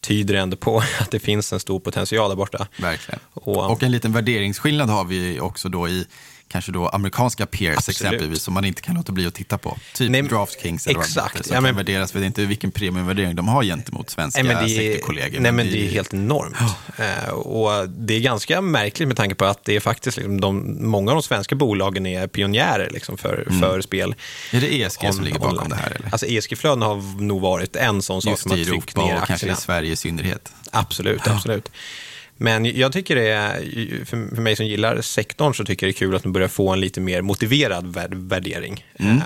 tyder 0.00 0.34
ändå 0.34 0.56
på 0.56 0.78
att 1.00 1.10
det 1.10 1.18
finns 1.18 1.52
en 1.52 1.60
stor 1.60 1.80
potential 1.80 2.28
där 2.28 2.36
borta. 2.36 2.66
Verkligen. 2.76 3.20
Och- 3.34 3.70
Och, 3.70 3.82
en 3.82 3.90
liten 3.92 4.12
värderingsskillnad 4.12 4.90
har 4.90 5.04
vi 5.04 5.40
också 5.40 5.68
då 5.68 5.88
i 5.88 6.06
kanske 6.52 6.72
då 6.72 6.88
amerikanska 6.88 7.46
peers 7.46 7.76
Absolut. 7.78 8.00
exempelvis 8.00 8.42
som 8.42 8.54
man 8.54 8.64
inte 8.64 8.82
kan 8.82 8.94
låta 8.94 9.12
bli 9.12 9.26
att 9.26 9.34
titta 9.34 9.58
på. 9.58 9.78
Typ 9.94 10.10
Nej, 10.10 10.22
DraftKings 10.22 10.86
eller 10.86 10.94
vad 10.96 11.04
det 11.04 11.08
exakt. 11.08 11.34
heter, 11.36 11.48
som 11.48 11.54
Ja, 11.54 11.60
men- 11.60 11.68
kan 11.68 11.76
värderas. 11.76 12.14
Vet 12.14 12.24
inte 12.24 12.44
vilken 12.44 12.70
premiumvärdering 12.70 13.36
de 13.36 13.48
har 13.48 13.62
gentemot 13.64 14.10
svenska 14.10 14.42
Nej, 14.42 14.54
men 14.54 14.64
det 14.66 14.72
är, 14.72 14.92
sektorkollegor. 14.92 15.40
nej, 15.40 15.52
men 15.52 15.66
det 15.66 15.86
är 15.86 15.90
helt 15.90 16.14
enormt. 16.14 16.56
Eh, 16.98 17.28
och 17.32 17.88
det 17.88 18.14
är 18.14 18.20
ganska 18.20 18.60
märkligt 18.60 19.08
med 19.08 19.16
tanke 19.16 19.34
på 19.34 19.44
att 19.44 19.64
det 19.64 19.76
är 19.76 19.80
faktiskt 19.80 20.16
liksom 20.16 20.40
de, 20.40 20.76
många 20.86 21.10
av 21.10 21.16
de 21.16 21.22
svenska 21.22 21.54
bolagen 21.54 22.06
är 22.06 22.26
pionjärer 22.26 22.90
liksom 22.90 23.18
för, 23.18 23.46
för 23.60 23.80
spel. 23.80 24.14
Är 24.50 24.60
det 24.60 24.82
ESG 24.82 25.12
som 25.14 25.24
ligger 25.24 25.38
bakom 25.38 25.56
online. 25.56 25.70
det 25.70 25.76
här? 25.76 25.90
Eller? 25.90 26.08
Alltså 26.12 26.26
ESG-flöden 26.26 26.82
har 26.82 27.20
nog 27.22 27.40
varit 27.40 27.76
en 27.76 28.02
sån 28.02 28.22
sak 28.22 28.30
Just 28.30 28.42
som 28.42 28.50
har 28.50 28.58
i 28.58 28.64
tryckt 28.64 28.96
Europa 28.96 29.06
ner 29.06 29.12
och 29.12 29.18
kanske 29.18 29.32
aktierna. 29.34 29.52
i 29.58 29.60
Sverige 29.60 29.92
i 29.92 29.96
synnerhet. 29.96 30.52
Absolut, 30.70 31.28
absolut. 31.28 31.70
Men 32.36 32.64
jag 32.78 32.92
tycker 32.92 33.16
det 33.16 33.28
är, 33.28 34.04
för 34.04 34.16
mig 34.16 34.56
som 34.56 34.66
gillar 34.66 35.00
sektorn 35.00 35.54
så 35.54 35.64
tycker 35.64 35.86
jag 35.86 35.94
det 35.94 35.96
är 35.96 35.98
kul 35.98 36.14
att 36.16 36.22
de 36.22 36.32
börjar 36.32 36.48
få 36.48 36.70
en 36.70 36.80
lite 36.80 37.00
mer 37.00 37.22
motiverad 37.22 37.86
vär- 37.96 38.28
värdering. 38.28 38.84
Eh, 38.98 39.16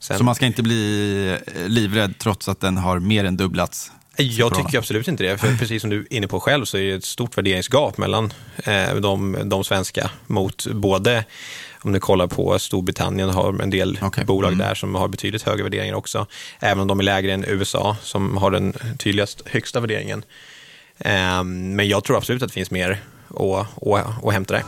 Sen, 0.00 0.18
Så 0.18 0.24
man 0.24 0.34
ska 0.34 0.46
inte 0.46 0.62
bli 0.62 1.36
eh, 1.56 1.68
livrädd 1.68 2.14
trots 2.18 2.48
att 2.48 2.60
den 2.60 2.76
har 2.76 2.98
mer 2.98 3.24
än 3.24 3.36
dubblats? 3.36 3.92
jag 4.16 4.54
tycker 4.54 4.78
absolut 4.78 5.08
inte 5.08 5.22
det, 5.24 5.38
för 5.38 5.56
precis 5.56 5.80
som 5.80 5.90
du 5.90 6.00
är 6.10 6.16
inne 6.16 6.28
på 6.28 6.40
själv 6.40 6.64
så 6.64 6.76
är 6.78 6.82
det 6.82 6.92
ett 6.92 7.04
stort 7.04 7.38
värderingsgap 7.38 7.98
mellan 7.98 8.32
eh, 8.64 8.94
de, 8.94 9.36
de 9.44 9.64
svenska 9.64 10.10
mot 10.26 10.66
både 10.66 11.24
om 11.82 11.92
du 11.92 12.00
kollar 12.00 12.26
på 12.26 12.58
Storbritannien 12.58 13.30
har 13.30 13.62
en 13.62 13.70
del 13.70 13.98
Okej. 14.02 14.24
bolag 14.24 14.52
Mm. 14.52 14.66
där 14.66 14.74
som 14.74 14.94
har 14.94 15.08
betydligt 15.08 15.42
högre 15.42 15.62
värderingar 15.62 15.94
också. 15.94 16.26
Även 16.60 16.80
om 16.80 16.88
de 16.88 16.98
är 17.00 17.04
lägre 17.04 17.32
än 17.32 17.44
USA 17.48 17.96
som 18.02 18.36
har 18.36 18.50
den 18.50 18.72
tydligast 18.98 19.42
högsta 19.46 19.80
värderingen. 19.80 20.22
Eh, 21.00 21.44
men 21.44 21.88
jag 21.88 22.04
tror 22.04 22.16
absolut 22.16 22.42
att 22.42 22.48
det 22.48 22.54
finns 22.54 22.70
mer 22.70 23.00
att, 23.28 23.86
att, 23.86 24.24
att 24.24 24.32
hämta 24.32 24.54
där. 24.54 24.62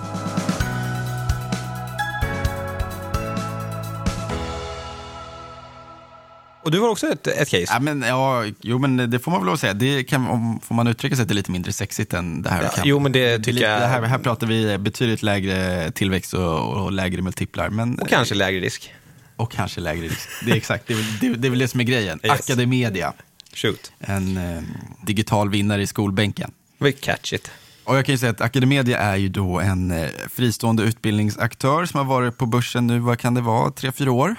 Och 6.65 6.71
du 6.71 6.81
har 6.81 6.89
också 6.89 7.07
ett, 7.07 7.27
ett 7.27 7.49
case. 7.49 7.67
Ja, 7.69 7.81
men, 7.81 8.03
ja, 8.03 8.45
jo, 8.61 8.79
men 8.79 9.11
det 9.11 9.19
får 9.19 9.31
man 9.31 9.41
väl 9.41 9.47
lov 9.47 9.55
att 9.55 9.61
säga. 9.61 9.75
Det 9.75 10.05
kan, 10.05 10.27
om, 10.29 10.61
får 10.61 10.75
man 10.75 10.87
uttrycka 10.87 11.17
sig, 11.17 11.27
det 11.27 11.33
är 11.33 11.35
lite 11.35 11.51
mindre 11.51 11.73
sexigt 11.73 12.15
än 12.15 12.43
det 12.43 12.51
här. 12.51 12.63
Ja, 12.63 12.69
kan. 12.69 12.85
jo, 12.87 12.99
men 12.99 13.13
det 13.13 13.39
tycker 13.39 13.63
jag- 13.71 13.81
Det 13.81 13.87
här, 13.87 14.03
här 14.03 14.19
pratar 14.19 14.47
vi 14.47 14.79
betydligt 14.79 15.23
lägre 15.23 15.91
tillväxt 15.91 16.35
och, 16.35 16.73
och 16.83 16.93
lägre 16.93 17.23
multiplar. 17.23 17.69
Men, 17.69 17.99
Och 17.99 18.09
kanske 18.09 18.35
lägre 18.35 18.61
risk. 18.61 18.95
och 19.37 19.53
kanske 19.53 19.81
lägre 19.81 20.05
risk. 20.07 20.29
Det 20.45 20.51
är 20.53 20.57
exakt, 20.57 20.87
det 20.87 20.95
är, 20.95 21.19
det, 21.21 21.29
det 21.29 21.49
är 21.49 21.51
väl 21.51 21.59
det 21.59 21.69
som 21.69 21.81
är 21.81 21.85
grejen. 21.85 22.21
Yes. 22.25 22.33
Academedia, 22.33 23.13
Shoot. 23.55 23.93
en 24.01 24.37
eh, 24.37 24.63
digital 25.07 25.51
vinnare 25.51 25.83
i 25.83 25.87
skolbänken. 25.87 26.51
Vi 26.79 26.93
catch 26.93 27.33
it. 27.33 27.51
Och 27.85 27.97
jag 27.97 28.07
kan 28.07 28.13
ju 28.13 28.19
säga 28.19 28.31
att 28.31 28.41
Academedia 28.41 28.99
är 28.99 29.17
ju 29.17 29.29
då 29.29 29.61
en 29.61 29.91
eh, 29.91 30.09
fristående 30.31 30.83
utbildningsaktör 30.83 31.87
som 31.87 31.99
har 31.99 32.05
varit 32.05 32.39
på 32.39 32.47
börsen 32.47 32.87
nu, 32.87 32.99
vad 32.99 33.19
kan 33.19 33.35
det 33.35 33.41
vara, 33.41 33.71
tre, 33.71 33.93
fyra 33.93 34.13
år. 34.13 34.37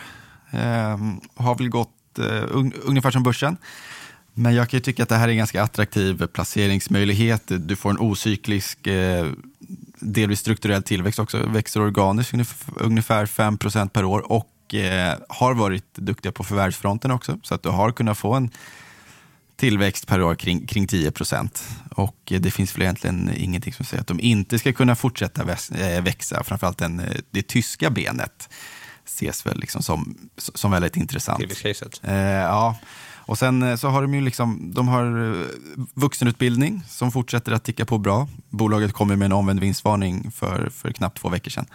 Ehm, 0.52 1.20
har 1.36 1.56
väl 1.56 1.70
gått 1.70 2.20
eh, 2.20 2.44
un, 2.52 2.74
ungefär 2.84 3.12
som 3.12 3.24
börsen. 3.24 3.58
Men 4.34 4.54
jag 4.56 4.70
kan 4.70 4.78
ju 4.78 4.82
tycka 4.82 5.04
att 5.04 5.10
det 5.10 5.16
här 5.16 5.28
är 5.28 5.32
en 5.32 5.38
ganska 5.38 5.64
attraktiv 5.64 6.26
placeringsmöjlighet. 6.28 7.44
Du 7.48 7.76
får 7.76 7.90
en 7.90 8.00
ocyklisk, 8.00 8.88
eh, 8.88 9.28
delvis 10.00 10.40
strukturell 10.40 10.84
tillväxt 10.84 11.20
också. 11.20 11.38
Växer 11.48 11.82
organiskt 11.82 12.34
ungef- 12.34 12.74
ungefär 12.76 13.26
5% 13.26 13.90
per 13.90 14.06
år 14.06 14.32
och 14.32 14.74
eh, 14.74 15.14
har 15.30 15.54
varit 15.54 15.94
duktiga 15.96 16.32
på 16.32 16.44
förvärvsfronten 16.44 17.12
också. 17.12 17.40
Så 17.44 17.56
att 17.56 17.64
du 17.64 17.70
har 17.70 17.92
kunnat 17.92 18.18
få 18.18 18.34
en 18.34 18.50
tillväxt 19.56 20.08
per 20.08 20.22
år 20.22 20.36
kring, 20.36 20.68
kring 20.68 20.88
10 20.88 21.12
procent. 21.12 21.64
Och 21.96 22.18
det 22.26 22.52
finns 22.52 22.76
väl 22.76 22.82
egentligen 22.82 23.32
ingenting 23.36 23.74
som 23.74 23.86
säger 23.86 24.02
att 24.02 24.08
de 24.08 24.20
inte 24.20 24.60
ska 24.60 24.74
kunna 24.74 24.96
fortsätta 24.96 25.44
växa. 26.02 26.44
Framförallt 26.44 26.78
den, 26.78 27.02
det 27.32 27.48
tyska 27.48 27.90
benet 27.90 28.50
ses 29.06 29.46
väl 29.46 29.60
liksom 29.60 29.84
som, 29.84 30.18
som 30.38 30.72
väldigt 30.72 30.98
intressant. 30.98 31.40
Tillväxtcaset. 31.40 32.02
Eh, 32.04 32.16
ja. 32.16 32.76
Och 33.26 33.38
sen 33.38 33.78
så 33.78 33.88
har 33.88 34.02
de 34.02 34.14
ju 34.14 34.22
liksom, 34.22 34.74
de 34.74 34.88
har 34.88 35.36
vuxenutbildning 35.94 36.84
som 36.90 37.12
fortsätter 37.12 37.52
att 37.52 37.64
ticka 37.64 37.86
på 37.86 37.98
bra. 37.98 38.28
Bolaget 38.50 38.94
kommer 38.94 39.16
med 39.16 39.26
en 39.26 39.32
omvänd 39.32 39.60
vinstvarning 39.60 40.32
för, 40.32 40.70
för 40.70 40.92
knappt 40.92 41.18
två 41.18 41.30
veckor 41.30 41.52
sedan 41.52 41.66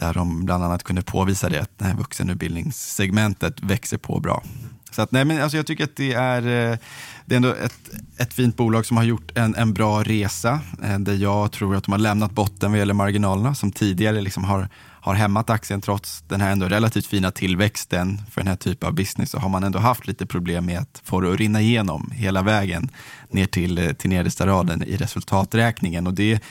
där 0.00 0.14
de 0.14 0.44
bland 0.44 0.64
annat 0.64 0.82
kunde 0.82 1.02
påvisa 1.02 1.48
det, 1.48 1.62
att 1.62 1.78
det 1.78 1.84
här 1.84 1.94
vuxenutbildningssegmentet 1.94 3.62
växer 3.62 3.98
på 3.98 4.20
bra. 4.20 4.42
Så 4.90 5.02
att, 5.02 5.12
nej, 5.12 5.24
men 5.24 5.42
alltså 5.42 5.56
jag 5.56 5.66
tycker 5.66 5.84
att 5.84 5.96
det 5.96 6.12
är, 6.12 6.42
eh, 6.42 6.78
det 7.26 7.34
är 7.34 7.36
ändå 7.36 7.54
ett, 7.54 7.90
ett 8.16 8.34
fint 8.34 8.56
bolag 8.56 8.86
som 8.86 8.96
har 8.96 9.04
gjort 9.04 9.38
en, 9.38 9.54
en 9.54 9.74
bra 9.74 10.02
resa, 10.02 10.60
eh, 10.82 10.98
där 10.98 11.14
jag 11.14 11.52
tror 11.52 11.76
att 11.76 11.84
de 11.84 11.92
har 11.92 11.98
lämnat 11.98 12.32
botten 12.32 12.70
vad 12.70 12.78
gäller 12.78 12.94
marginalerna, 12.94 13.54
som 13.54 13.72
tidigare 13.72 14.20
liksom 14.20 14.44
har, 14.44 14.68
har 15.00 15.14
hämmat 15.14 15.50
aktien 15.50 15.80
trots 15.80 16.24
den 16.28 16.40
här 16.40 16.52
ändå 16.52 16.68
relativt 16.68 17.06
fina 17.06 17.30
tillväxten 17.30 18.22
för 18.30 18.40
den 18.40 18.48
här 18.48 18.56
typen 18.56 18.88
av 18.88 18.94
business, 18.94 19.30
så 19.30 19.38
har 19.38 19.48
man 19.48 19.64
ändå 19.64 19.78
haft 19.78 20.06
lite 20.06 20.26
problem 20.26 20.66
med 20.66 20.78
att 20.78 21.02
få 21.04 21.20
det 21.20 21.32
att 21.32 21.38
rinna 21.38 21.60
igenom 21.60 22.10
hela 22.14 22.42
vägen 22.42 22.90
ner 23.30 23.46
till, 23.46 23.78
eh, 23.78 23.92
till 23.92 24.10
nedersta 24.10 24.46
raden 24.46 24.82
i 24.82 24.96
resultaträkningen. 24.96 26.06
Och 26.06 26.14
det, 26.14 26.42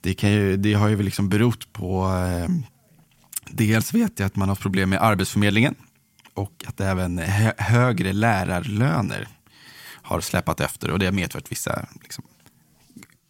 det, 0.00 0.14
kan 0.14 0.32
ju, 0.32 0.56
det 0.56 0.74
har 0.74 0.88
ju 0.88 1.02
liksom 1.02 1.28
berott 1.28 1.72
på 1.72 2.12
Dels 3.50 3.94
vet 3.94 4.18
jag 4.18 4.26
att 4.26 4.36
man 4.36 4.48
har 4.48 4.56
problem 4.56 4.90
med 4.90 5.02
Arbetsförmedlingen 5.02 5.74
och 6.36 6.64
att 6.66 6.80
även 6.80 7.18
hö 7.18 7.52
högre 7.58 8.12
lärarlöner 8.12 9.28
har 10.02 10.20
släpat 10.20 10.60
efter 10.60 10.90
och 10.90 10.98
det 10.98 11.04
har 11.04 11.12
medfört 11.12 11.52
vissa 11.52 11.86
liksom, 12.02 12.24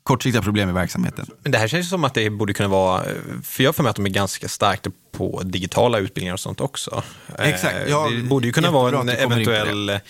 kortsiktiga 0.03 0.43
problem 0.43 0.69
i 0.69 0.73
verksamheten. 0.73 1.27
Men 1.43 1.53
det 1.53 1.59
här 1.59 1.69
känns 1.69 1.89
som 1.89 2.05
att 2.05 2.15
det 2.15 2.31
borde 2.31 2.53
kunna 2.53 2.69
vara, 2.69 3.05
för 3.43 3.63
jag 3.63 3.69
har 3.69 3.73
för 3.73 3.83
mig 3.83 3.91
att 3.91 3.97
de 3.97 4.07
är 4.07 4.11
ganska 4.11 4.49
starka 4.49 4.91
på 5.13 5.43
digitala 5.45 5.99
utbildningar 5.99 6.35
och 6.35 6.41
sånt 6.41 6.61
också. 6.61 7.03
Exakt. 7.39 7.77
Eh, 7.77 7.91
ja, 7.91 8.09
det 8.11 8.23
borde 8.23 8.47
ju 8.47 8.53
kunna 8.53 8.71
vara 8.71 9.01
en 9.01 9.09
eventuell 9.09 10.01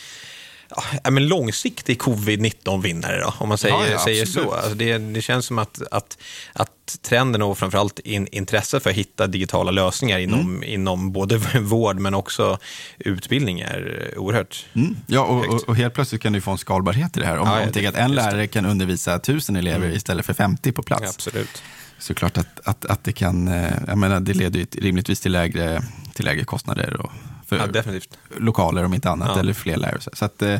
ja, 1.04 1.10
men 1.10 1.28
långsiktig 1.28 1.98
covid-19-vinnare 1.98 3.20
då, 3.20 3.34
om 3.38 3.48
man 3.48 3.58
säger, 3.58 3.74
ja, 3.74 3.86
ja, 3.86 3.98
säger 3.98 4.26
så. 4.26 4.52
Alltså 4.52 4.74
det, 4.74 4.98
det, 4.98 5.22
känns 5.22 5.46
som 5.46 5.58
att, 5.58 5.82
att, 5.90 6.18
att 6.52 6.98
trenden 7.02 7.42
och 7.42 7.58
framförallt 7.58 7.98
in, 7.98 8.28
intresse 8.32 8.80
för 8.80 8.90
att 8.90 8.96
hitta 8.96 9.26
digitala 9.26 9.70
lösningar 9.70 10.18
inom, 10.18 10.40
mm. 10.40 10.62
inom 10.62 11.12
både 11.12 11.38
vård 11.60 11.98
men 11.98 12.14
också 12.14 12.58
utbildning 12.98 13.60
är 13.60 14.14
oerhört 14.16 14.66
mm. 14.74 14.96
Ja, 15.06 15.20
och, 15.20 15.46
och, 15.46 15.68
och, 15.68 15.76
helt 15.76 15.94
plötsligt 15.94 16.22
kan 16.22 16.32
du 16.32 16.40
få 16.40 16.50
en 16.50 16.58
skalbarhet 16.58 17.16
i 17.16 17.20
det 17.20 17.26
här. 17.26 17.38
Om 17.38 17.48
man 17.48 17.72
tänker 17.72 17.88
att 17.88 17.94
en 17.94 18.14
lärare 18.14 18.46
kan 18.46 18.66
undervisa 18.66 19.18
tusen 19.18 19.56
elever 19.56 19.84
mm. 19.84 19.96
istället 19.96 20.26
för 20.26 20.34
50 20.34 20.72
på 20.72 20.82
plats. 20.82 21.14
absolut 21.14 21.62
såklart 21.98 22.38
att, 22.38 22.60
att, 22.64 22.84
att 22.84 23.04
det 23.04 23.12
kan, 23.12 23.48
eh, 23.48 23.72
jag 23.86 23.98
menar, 23.98 24.20
det 24.20 24.34
leder 24.34 24.60
ju 24.60 24.66
rimligtvis 24.72 25.20
till 25.20 25.32
lägre, 25.32 25.82
till 26.14 26.24
lägre 26.24 26.44
kostnader 26.44 27.00
och 27.00 27.12
för 27.46 27.56
ja, 27.56 27.66
definitivt. 27.66 28.18
lokaler 28.36 28.84
om 28.84 28.94
inte 28.94 29.10
annat, 29.10 29.30
ja. 29.34 29.40
eller 29.40 29.52
fler 29.52 29.76
lärare. 29.76 30.00
Så 30.12 30.24
att, 30.24 30.42
eh, 30.42 30.58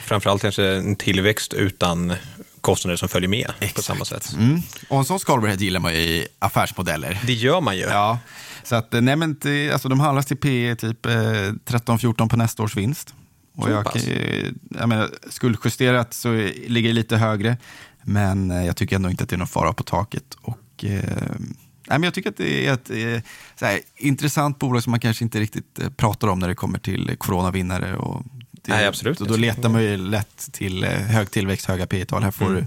Framförallt 0.00 0.42
kanske 0.42 0.64
en 0.64 0.96
tillväxt 0.96 1.54
utan 1.54 2.14
kostnader 2.60 2.96
som 2.96 3.08
följer 3.08 3.28
med 3.28 3.52
Exakt. 3.58 3.76
på 3.76 3.82
samma 3.82 4.04
sätt. 4.04 4.32
Mm. 4.38 4.60
Och 4.88 4.98
en 4.98 5.04
sån 5.04 5.20
skalbarhet 5.20 5.60
gillar 5.60 5.80
man 5.80 5.94
ju 5.94 5.98
i 5.98 6.26
affärsmodeller. 6.38 7.20
Det 7.26 7.32
gör 7.32 7.60
man 7.60 7.76
ju. 7.76 7.82
Ja. 7.82 8.18
Så 8.62 8.74
att, 8.74 8.94
eh, 8.94 9.00
nej 9.00 9.16
men, 9.16 9.36
alltså, 9.72 9.88
de 9.88 10.00
handlas 10.00 10.26
till 10.26 10.36
P 10.36 10.76
typ 10.78 11.06
eh, 11.06 11.12
13-14 11.12 12.28
på 12.28 12.36
nästa 12.36 12.62
års 12.62 12.76
vinst. 12.76 13.14
Och 13.56 13.70
jag, 13.70 13.86
jag 14.68 14.88
menar, 14.88 15.10
skuldjusterat 15.30 16.14
så 16.14 16.32
ligger 16.66 16.88
det 16.88 16.94
lite 16.94 17.16
högre, 17.16 17.56
men 18.02 18.50
eh, 18.50 18.66
jag 18.66 18.76
tycker 18.76 18.96
ändå 18.96 19.10
inte 19.10 19.24
att 19.24 19.30
det 19.30 19.36
är 19.36 19.38
någon 19.38 19.46
fara 19.46 19.72
på 19.72 19.82
taket. 19.82 20.36
Och, 20.42 20.84
eh, 20.84 21.02
Nej, 21.88 21.98
men 21.98 22.02
jag 22.02 22.14
tycker 22.14 22.30
att 22.30 22.36
det 22.36 22.66
är 22.66 22.72
ett 22.72 22.90
eh, 22.90 23.66
här, 23.66 23.80
intressant 23.96 24.58
bolag 24.58 24.82
som 24.82 24.90
man 24.90 25.00
kanske 25.00 25.24
inte 25.24 25.40
riktigt 25.40 25.78
eh, 25.78 25.90
pratar 25.90 26.28
om 26.28 26.38
när 26.38 26.48
det 26.48 26.54
kommer 26.54 26.78
till 26.78 27.16
coronavinnare. 27.18 27.96
Och 27.96 28.22
det, 28.52 28.72
Nej, 28.72 28.86
absolut. 28.86 29.20
Och 29.20 29.26
då 29.26 29.36
letar 29.36 29.68
man 29.68 29.82
ju 29.82 29.96
lätt 29.96 30.52
till 30.52 30.84
eh, 30.84 30.90
hög 30.90 31.30
tillväxt, 31.30 31.66
höga 31.66 31.86
P 31.86 32.04
tal 32.04 32.22
Här 32.22 32.30
får 32.30 32.46
mm. 32.46 32.56
du 32.56 32.66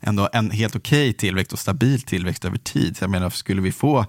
ändå 0.00 0.28
en 0.32 0.50
helt 0.50 0.76
okej 0.76 1.10
okay 1.10 1.12
tillväxt 1.12 1.52
och 1.52 1.58
stabil 1.58 2.02
tillväxt 2.02 2.44
över 2.44 2.58
tid. 2.58 2.96
Jag 3.00 3.10
menar, 3.10 3.30
skulle 3.30 3.62
vi 3.62 3.72
få 3.72 4.06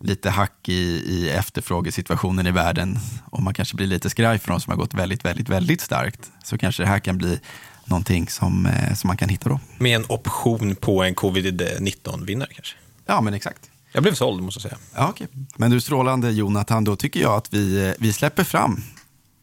lite 0.00 0.30
hack 0.30 0.68
i, 0.68 0.82
i 1.06 1.30
efterfrågesituationen 1.30 2.46
i 2.46 2.50
världen 2.50 2.98
och 3.30 3.42
man 3.42 3.54
kanske 3.54 3.76
blir 3.76 3.86
lite 3.86 4.10
skraj 4.10 4.38
för 4.38 4.48
de 4.48 4.60
som 4.60 4.70
har 4.70 4.78
gått 4.78 4.94
väldigt, 4.94 5.24
väldigt, 5.24 5.48
väldigt 5.48 5.80
starkt 5.80 6.30
så 6.44 6.58
kanske 6.58 6.82
det 6.82 6.86
här 6.86 6.98
kan 6.98 7.18
bli 7.18 7.40
någonting 7.84 8.28
som, 8.28 8.68
som 8.96 9.08
man 9.08 9.16
kan 9.16 9.28
hitta 9.28 9.48
då. 9.48 9.60
Med 9.78 9.96
en 9.96 10.04
option 10.08 10.76
på 10.76 11.02
en 11.02 11.14
covid-19-vinnare 11.14 12.48
kanske? 12.54 12.76
Ja, 13.06 13.20
men 13.20 13.34
exakt. 13.34 13.69
Jag 13.92 14.02
blev 14.02 14.14
såld 14.14 14.42
måste 14.42 14.58
jag 14.58 14.62
säga. 14.62 14.78
Ja, 14.94 15.08
okay. 15.10 15.26
Men 15.56 15.70
du 15.70 15.80
strålande 15.80 16.30
Jonathan, 16.30 16.84
då 16.84 16.96
tycker 16.96 17.20
jag 17.20 17.32
att 17.32 17.52
vi, 17.52 17.94
vi 17.98 18.12
släpper 18.12 18.44
fram 18.44 18.82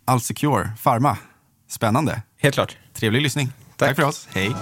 Allsecure 0.05 0.69
Pharma. 0.83 1.17
Spännande. 1.69 2.21
Helt 2.41 2.55
klart. 2.55 2.77
Trevlig 2.93 3.21
lyssning. 3.21 3.51
Tack, 3.75 3.87
Tack 3.87 3.95
för 3.95 4.03
oss. 4.03 4.27
Hej. 4.31 4.55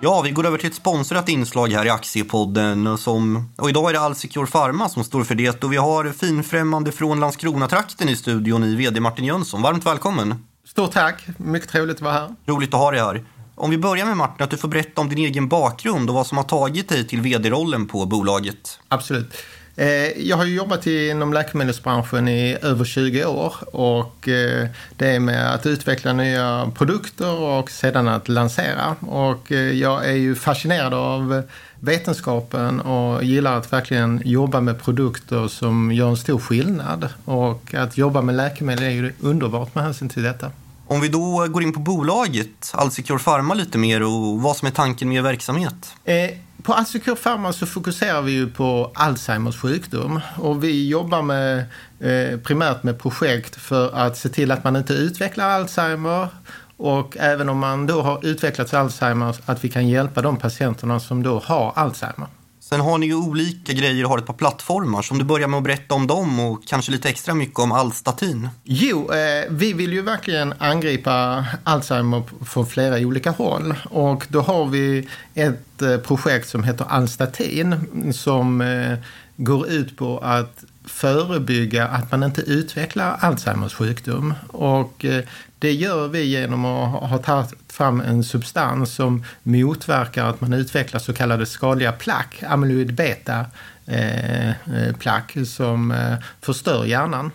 Ja, 0.00 0.22
vi 0.22 0.30
går 0.30 0.46
över 0.46 0.58
till 0.58 0.68
ett 0.68 0.74
sponsrat 0.74 1.28
inslag 1.28 1.68
här 1.68 1.84
i 1.86 1.90
Aktiepodden. 1.90 2.98
Som, 2.98 3.48
och 3.56 3.70
idag 3.70 3.88
är 3.88 3.92
det 3.92 4.00
Allsecure 4.00 4.46
Pharma 4.46 4.88
som 4.88 5.04
står 5.04 5.24
för 5.24 5.34
det. 5.34 5.64
Och 5.64 5.72
vi 5.72 5.76
har 5.76 6.12
finfrämmande 6.12 6.92
från 6.92 7.20
Landskrona-trakten 7.20 8.08
i 8.08 8.16
studion 8.16 8.64
i 8.64 8.76
vd 8.76 9.00
Martin 9.00 9.24
Jönsson. 9.24 9.62
Varmt 9.62 9.86
välkommen! 9.86 10.44
Stort 10.66 10.92
tack! 10.92 11.26
Mycket 11.36 11.68
trevligt 11.68 11.96
att 11.96 12.02
vara 12.02 12.12
här. 12.12 12.34
Roligt 12.46 12.74
att 12.74 12.80
ha 12.80 12.90
dig 12.90 13.00
här. 13.00 13.24
Om 13.58 13.70
vi 13.70 13.78
börjar 13.78 14.06
med 14.06 14.16
Martin, 14.16 14.44
att 14.44 14.50
du 14.50 14.56
får 14.56 14.68
berätta 14.68 15.00
om 15.00 15.08
din 15.08 15.18
egen 15.18 15.48
bakgrund 15.48 16.10
och 16.10 16.14
vad 16.14 16.26
som 16.26 16.38
har 16.38 16.44
tagit 16.44 16.88
dig 16.88 17.06
till 17.06 17.20
vd-rollen 17.20 17.88
på 17.88 18.06
bolaget. 18.06 18.80
Absolut. 18.88 19.34
Eh, 19.76 20.28
jag 20.28 20.36
har 20.36 20.44
jobbat 20.44 20.86
inom 20.86 21.32
läkemedelsbranschen 21.32 22.28
i 22.28 22.58
över 22.62 22.84
20 22.84 23.24
år 23.24 23.54
och 23.72 24.28
eh, 24.28 24.68
det 24.96 25.08
är 25.08 25.20
med 25.20 25.54
att 25.54 25.66
utveckla 25.66 26.12
nya 26.12 26.70
produkter 26.74 27.40
och 27.40 27.70
sedan 27.70 28.08
att 28.08 28.28
lansera. 28.28 28.96
Och 29.00 29.52
eh, 29.52 29.58
jag 29.58 30.08
är 30.08 30.14
ju 30.14 30.34
fascinerad 30.34 30.94
av 30.94 31.42
vetenskapen 31.80 32.80
och 32.80 33.24
gillar 33.24 33.58
att 33.58 33.72
verkligen 33.72 34.22
jobba 34.24 34.60
med 34.60 34.82
produkter 34.82 35.48
som 35.48 35.92
gör 35.92 36.08
en 36.08 36.16
stor 36.16 36.38
skillnad. 36.38 37.08
Och 37.24 37.74
att 37.74 37.98
jobba 37.98 38.22
med 38.22 38.34
läkemedel 38.34 38.84
är 38.84 38.90
ju 38.90 39.12
underbart 39.20 39.74
med 39.74 39.84
hänsyn 39.84 40.08
till 40.08 40.22
detta. 40.22 40.50
Om 40.90 41.00
vi 41.00 41.08
då 41.08 41.46
går 41.48 41.62
in 41.62 41.72
på 41.72 41.80
bolaget, 41.80 42.72
Alsecure 42.72 43.18
Pharma 43.18 43.54
lite 43.54 43.78
mer 43.78 44.02
och 44.02 44.42
vad 44.42 44.56
som 44.56 44.68
är 44.68 44.72
tanken 44.72 45.08
med 45.08 45.18
er 45.18 45.22
verksamhet. 45.22 45.94
Eh, 46.04 46.30
på 46.62 46.72
Alsecure 46.72 47.16
Pharma 47.16 47.52
så 47.52 47.66
fokuserar 47.66 48.22
vi 48.22 48.32
ju 48.32 48.50
på 48.50 48.92
Alzheimers 48.94 49.60
sjukdom 49.60 50.20
och 50.36 50.64
vi 50.64 50.88
jobbar 50.88 51.22
med, 51.22 51.58
eh, 52.00 52.38
primärt 52.40 52.82
med 52.82 52.98
projekt 52.98 53.56
för 53.56 53.94
att 53.94 54.16
se 54.16 54.28
till 54.28 54.50
att 54.50 54.64
man 54.64 54.76
inte 54.76 54.92
utvecklar 54.92 55.50
Alzheimer 55.50 56.28
och 56.76 57.16
även 57.16 57.48
om 57.48 57.58
man 57.58 57.86
då 57.86 58.02
har 58.02 58.26
utvecklat 58.26 58.74
Alzheimer 58.74 59.36
att 59.44 59.64
vi 59.64 59.68
kan 59.68 59.88
hjälpa 59.88 60.22
de 60.22 60.36
patienterna 60.36 61.00
som 61.00 61.22
då 61.22 61.38
har 61.38 61.72
Alzheimer. 61.76 62.28
Sen 62.68 62.80
har 62.80 62.98
ni 62.98 63.06
ju 63.06 63.14
olika 63.14 63.72
grejer 63.72 64.04
och 64.04 64.10
har 64.10 64.18
ett 64.18 64.26
par 64.26 64.34
plattformar. 64.34 65.02
Så 65.02 65.14
om 65.14 65.18
du 65.18 65.24
börjar 65.24 65.48
med 65.48 65.58
att 65.58 65.64
berätta 65.64 65.94
om 65.94 66.06
dem 66.06 66.40
och 66.40 66.66
kanske 66.66 66.92
lite 66.92 67.08
extra 67.08 67.34
mycket 67.34 67.58
om 67.58 67.72
Alstatin. 67.72 68.48
Jo, 68.64 69.12
eh, 69.12 69.44
vi 69.50 69.72
vill 69.72 69.92
ju 69.92 70.02
verkligen 70.02 70.54
angripa 70.58 71.46
Alzheimer 71.64 72.22
från 72.44 72.66
flera 72.66 72.98
olika 72.98 73.30
håll. 73.30 73.74
Och 73.90 74.26
då 74.28 74.40
har 74.40 74.66
vi 74.66 75.08
ett 75.34 75.82
eh, 75.82 75.96
projekt 75.96 76.48
som 76.48 76.64
heter 76.64 76.86
Alstatin 76.88 77.76
som 78.12 78.60
eh, 78.60 78.98
går 79.36 79.68
ut 79.68 79.96
på 79.96 80.18
att 80.18 80.64
förebygga 80.88 81.86
att 81.86 82.12
man 82.12 82.22
inte 82.22 82.40
utvecklar 82.40 83.16
Alzheimers 83.20 83.74
sjukdom. 83.74 84.34
Och 84.48 85.04
eh, 85.04 85.24
det 85.58 85.72
gör 85.72 86.08
vi 86.08 86.24
genom 86.24 86.64
att 86.64 87.10
ha 87.10 87.18
tagit 87.18 87.54
fram 87.68 88.00
en 88.00 88.24
substans 88.24 88.94
som 88.94 89.24
motverkar 89.42 90.24
att 90.24 90.40
man 90.40 90.52
utvecklar 90.52 91.00
så 91.00 91.12
kallade 91.12 91.46
skadliga 91.46 91.92
plack, 91.92 92.42
amyloid 92.48 92.94
beta 92.94 93.46
eh, 93.86 94.48
eh 94.48 94.96
plack, 94.98 95.36
som 95.46 95.90
eh, 95.90 96.14
förstör 96.40 96.84
hjärnan. 96.84 97.30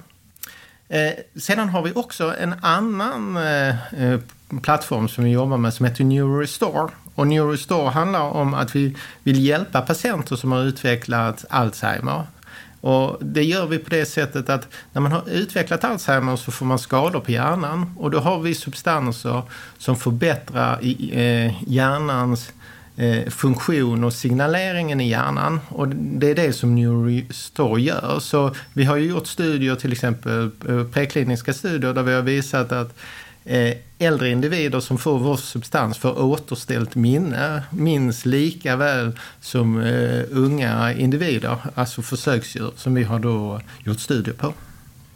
Sedan 1.36 1.70
har 1.70 1.82
vi 1.82 1.92
också 1.92 2.36
en 2.40 2.56
annan 2.62 3.38
plattform 4.62 5.08
som 5.08 5.24
vi 5.24 5.30
jobbar 5.30 5.58
med 5.58 5.74
som 5.74 5.86
heter 5.86 6.04
NeuroRestore. 6.04 6.90
Och 7.16 7.28
NeuroRestore 7.28 7.90
handlar 7.90 8.22
om 8.22 8.54
att 8.54 8.76
vi 8.76 8.98
vill 9.24 9.46
hjälpa 9.46 9.82
patienter 9.82 10.36
som 10.36 10.52
har 10.52 10.64
utvecklat 10.64 11.46
Alzheimer 11.50 12.24
och 12.84 13.18
det 13.22 13.44
gör 13.44 13.68
vi 13.68 13.78
på 13.78 13.90
det 13.90 14.06
sättet 14.06 14.50
att 14.50 14.68
när 14.94 15.02
man 15.02 15.12
har 15.12 15.30
utvecklat 15.30 15.84
Alzheimer 15.84 16.36
så 16.36 16.52
får 16.52 16.66
man 16.66 16.80
skador 16.80 17.20
på 17.20 17.32
hjärnan 17.32 17.94
och 17.98 18.12
då 18.12 18.20
har 18.20 18.40
vi 18.40 18.56
substanser 18.56 19.42
som 19.78 19.96
förbättrar 19.96 20.80
eh, 21.12 21.64
hjärnans 21.72 22.52
eh, 22.96 23.30
funktion 23.30 24.04
och 24.04 24.14
signaleringen 24.14 25.02
i 25.02 25.10
hjärnan. 25.10 25.60
Och 25.70 25.88
det 25.88 26.30
är 26.30 26.36
det 26.36 26.54
som 26.54 26.76
Neurostore 26.76 27.82
gör. 27.82 28.20
Så 28.20 28.56
vi 28.74 28.84
har 28.84 28.98
ju 28.98 29.10
gjort 29.10 29.28
studier, 29.28 29.76
till 29.76 29.92
exempel 29.92 30.52
eh, 30.70 30.84
prekliniska 30.84 31.54
studier, 31.54 31.94
där 31.94 32.04
vi 32.04 32.14
har 32.14 32.22
visat 32.22 32.72
att 32.72 32.96
äldre 34.00 34.30
individer 34.30 34.80
som 34.80 34.98
får 34.98 35.20
vår 35.20 35.38
substans 35.38 35.98
får 35.98 36.22
återställt 36.22 36.96
minne 36.96 37.64
minst 37.72 38.26
lika 38.26 38.76
väl 38.76 39.20
som 39.42 39.82
eh, 39.82 40.24
unga 40.32 40.94
individer, 40.94 41.58
alltså 41.76 42.02
försöksdjur, 42.02 42.72
som 42.76 42.94
vi 42.94 43.04
har 43.04 43.20
då 43.20 43.62
gjort 43.84 44.00
studier 44.00 44.36
på. 44.36 44.54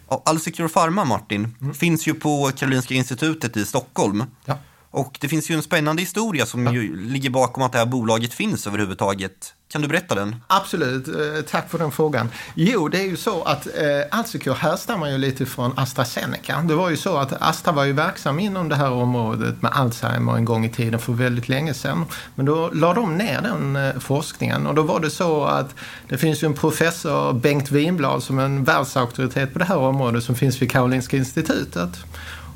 Ja, 0.09 0.21
Alsecure 0.25 0.69
Pharma, 0.69 1.05
Martin, 1.05 1.55
mm. 1.61 1.73
finns 1.73 2.07
ju 2.07 2.13
på 2.13 2.51
Karolinska 2.55 2.93
institutet 2.93 3.57
i 3.57 3.65
Stockholm. 3.65 4.23
Ja. 4.45 4.57
Och 4.91 5.17
det 5.21 5.27
finns 5.27 5.49
ju 5.49 5.55
en 5.55 5.63
spännande 5.63 6.01
historia 6.01 6.45
som 6.45 6.65
ja. 6.65 6.71
ligger 6.95 7.29
bakom 7.29 7.63
att 7.63 7.71
det 7.71 7.77
här 7.77 7.85
bolaget 7.85 8.33
finns 8.33 8.67
överhuvudtaget. 8.67 9.53
Kan 9.69 9.81
du 9.81 9.87
berätta 9.87 10.15
den? 10.15 10.35
Absolut, 10.47 11.07
eh, 11.07 11.41
tack 11.51 11.69
för 11.69 11.79
den 11.79 11.91
frågan. 11.91 12.29
Jo, 12.55 12.87
det 12.87 12.97
är 12.97 13.05
ju 13.05 13.17
så 13.17 13.43
att 13.43 13.67
eh, 13.67 14.19
Alsecure 14.19 14.55
härstammar 14.55 15.09
ju 15.09 15.17
lite 15.17 15.45
från 15.45 15.79
AstraZeneca. 15.79 16.61
Det 16.61 16.75
var 16.75 16.89
ju 16.89 16.97
så 16.97 17.17
att 17.17 17.33
Astra 17.41 17.71
var 17.71 17.83
ju 17.83 17.93
verksam 17.93 18.39
inom 18.39 18.69
det 18.69 18.75
här 18.75 18.91
området 18.91 19.61
med 19.61 19.71
Alzheimer 19.71 20.35
en 20.35 20.45
gång 20.45 20.65
i 20.65 20.69
tiden 20.69 20.99
för 20.99 21.13
väldigt 21.13 21.49
länge 21.49 21.73
sedan. 21.73 22.05
Men 22.35 22.45
då 22.45 22.69
la 22.73 22.93
de 22.93 23.17
ner 23.17 23.41
den 23.41 23.75
eh, 23.75 23.99
forskningen 23.99 24.67
och 24.67 24.75
då 24.75 24.81
var 24.81 24.99
det 24.99 25.09
så 25.09 25.43
att 25.43 25.75
det 26.09 26.17
finns 26.17 26.43
ju 26.43 26.45
en 26.45 26.53
professor, 26.53 27.33
Bengt 27.33 27.71
Winblad, 27.71 28.23
som 28.23 28.39
är 28.39 28.45
en 28.45 28.63
världsauktoritet 28.63 29.53
på 29.53 29.59
det 29.59 29.65
här 29.65 29.77
området 29.77 30.23
som 30.23 30.35
finns 30.35 30.61
vid 30.61 30.71
Karolinska 30.71 31.17
institutet. 31.17 31.89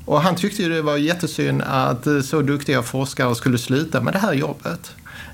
Och 0.06 0.22
han 0.22 0.36
tyckte 0.36 0.64
ju 0.64 0.70
det 0.70 0.82
var 0.82 0.98
jättesynd 0.98 1.62
att 1.66 2.08
eh, 2.08 2.22
så 2.22 2.42
duktiga 2.42 2.84
forskare 2.84 3.36
skulle 3.36 3.58
sluta 3.58 4.02
med 4.02 4.14
det 4.14 4.20
här 4.20 4.34
jobbet. 4.34 4.92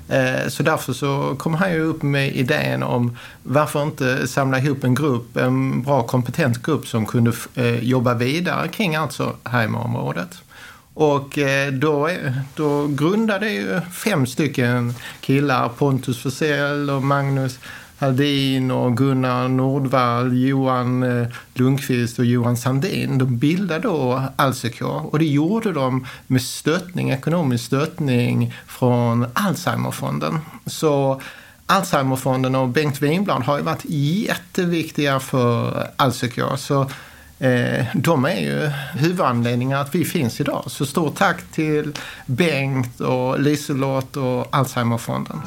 Eh, 0.08 0.48
så 0.48 0.62
därför 0.62 0.92
så 0.92 1.36
kom 1.38 1.54
han 1.54 1.72
ju 1.72 1.80
upp 1.80 2.02
med 2.02 2.36
idén 2.36 2.82
om 2.82 3.16
varför 3.42 3.82
inte 3.82 4.28
samla 4.28 4.58
ihop 4.58 4.84
en 4.84 4.94
grupp, 4.94 5.36
en 5.36 5.82
bra 5.82 6.02
kompetent 6.02 6.62
grupp 6.62 6.86
som 6.86 7.06
kunde 7.06 7.32
eh, 7.54 7.84
jobba 7.84 8.14
vidare 8.14 8.68
kring 8.68 8.96
Alzheimer-området. 8.96 10.42
Och 10.94 11.38
då, 11.72 12.10
då 12.54 12.86
grundade 12.86 13.50
ju 13.50 13.80
fem 13.80 14.26
stycken 14.26 14.94
killar, 15.20 15.68
Pontus 15.68 16.22
Forsell 16.22 16.90
och 16.90 17.02
Magnus 17.02 17.58
Haldin 17.98 18.70
och 18.70 18.96
Gunnar 18.96 19.48
Nordvall, 19.48 20.36
Johan 20.36 21.02
eh, 21.02 21.28
Lundqvist 21.54 22.18
och 22.18 22.24
Johan 22.24 22.56
Sandin. 22.56 23.18
De 23.18 23.38
bildade 23.38 23.80
då 23.80 24.22
Alsecure 24.36 24.90
och 24.90 25.18
det 25.18 25.26
gjorde 25.26 25.72
de 25.72 26.06
med 26.26 26.42
stöttning, 26.42 27.10
ekonomisk 27.10 27.64
stöttning 27.64 28.54
från 28.66 29.26
Alzheimerfonden. 29.32 30.38
Så 30.66 31.20
Alzheimerfonden 31.66 32.54
och 32.54 32.68
Bengt 32.68 33.02
Winblad 33.02 33.42
har 33.42 33.58
ju 33.58 33.64
varit 33.64 33.84
jätteviktiga 33.88 35.20
för 35.20 35.86
Alsecure. 35.96 36.56
Så 36.56 36.80
eh, 37.38 37.86
de 37.94 38.24
är 38.24 38.40
ju 38.40 38.70
huvudanledningen 38.94 39.78
att 39.78 39.94
vi 39.94 40.04
finns 40.04 40.40
idag. 40.40 40.64
Så 40.66 40.86
stort 40.86 41.14
tack 41.14 41.42
till 41.52 41.92
Bengt 42.26 43.00
och 43.00 43.40
Liselott 43.40 44.16
och 44.16 44.46
Alzheimerfonden. 44.50 45.40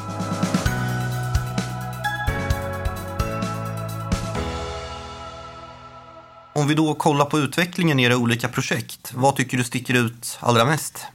Om 6.62 6.68
vi 6.68 6.76
då 6.76 6.94
kollar 6.94 7.26
på 7.26 7.40
utvecklingen 7.40 8.00
i 8.00 8.04
era 8.04 8.18
olika 8.18 8.48
projekt, 8.48 9.12
vad 9.14 9.36
tycker 9.36 9.58
du 9.58 9.64
sticker 9.64 10.06
ut 10.06 10.38
allra 10.40 10.66
mest? 10.66 11.06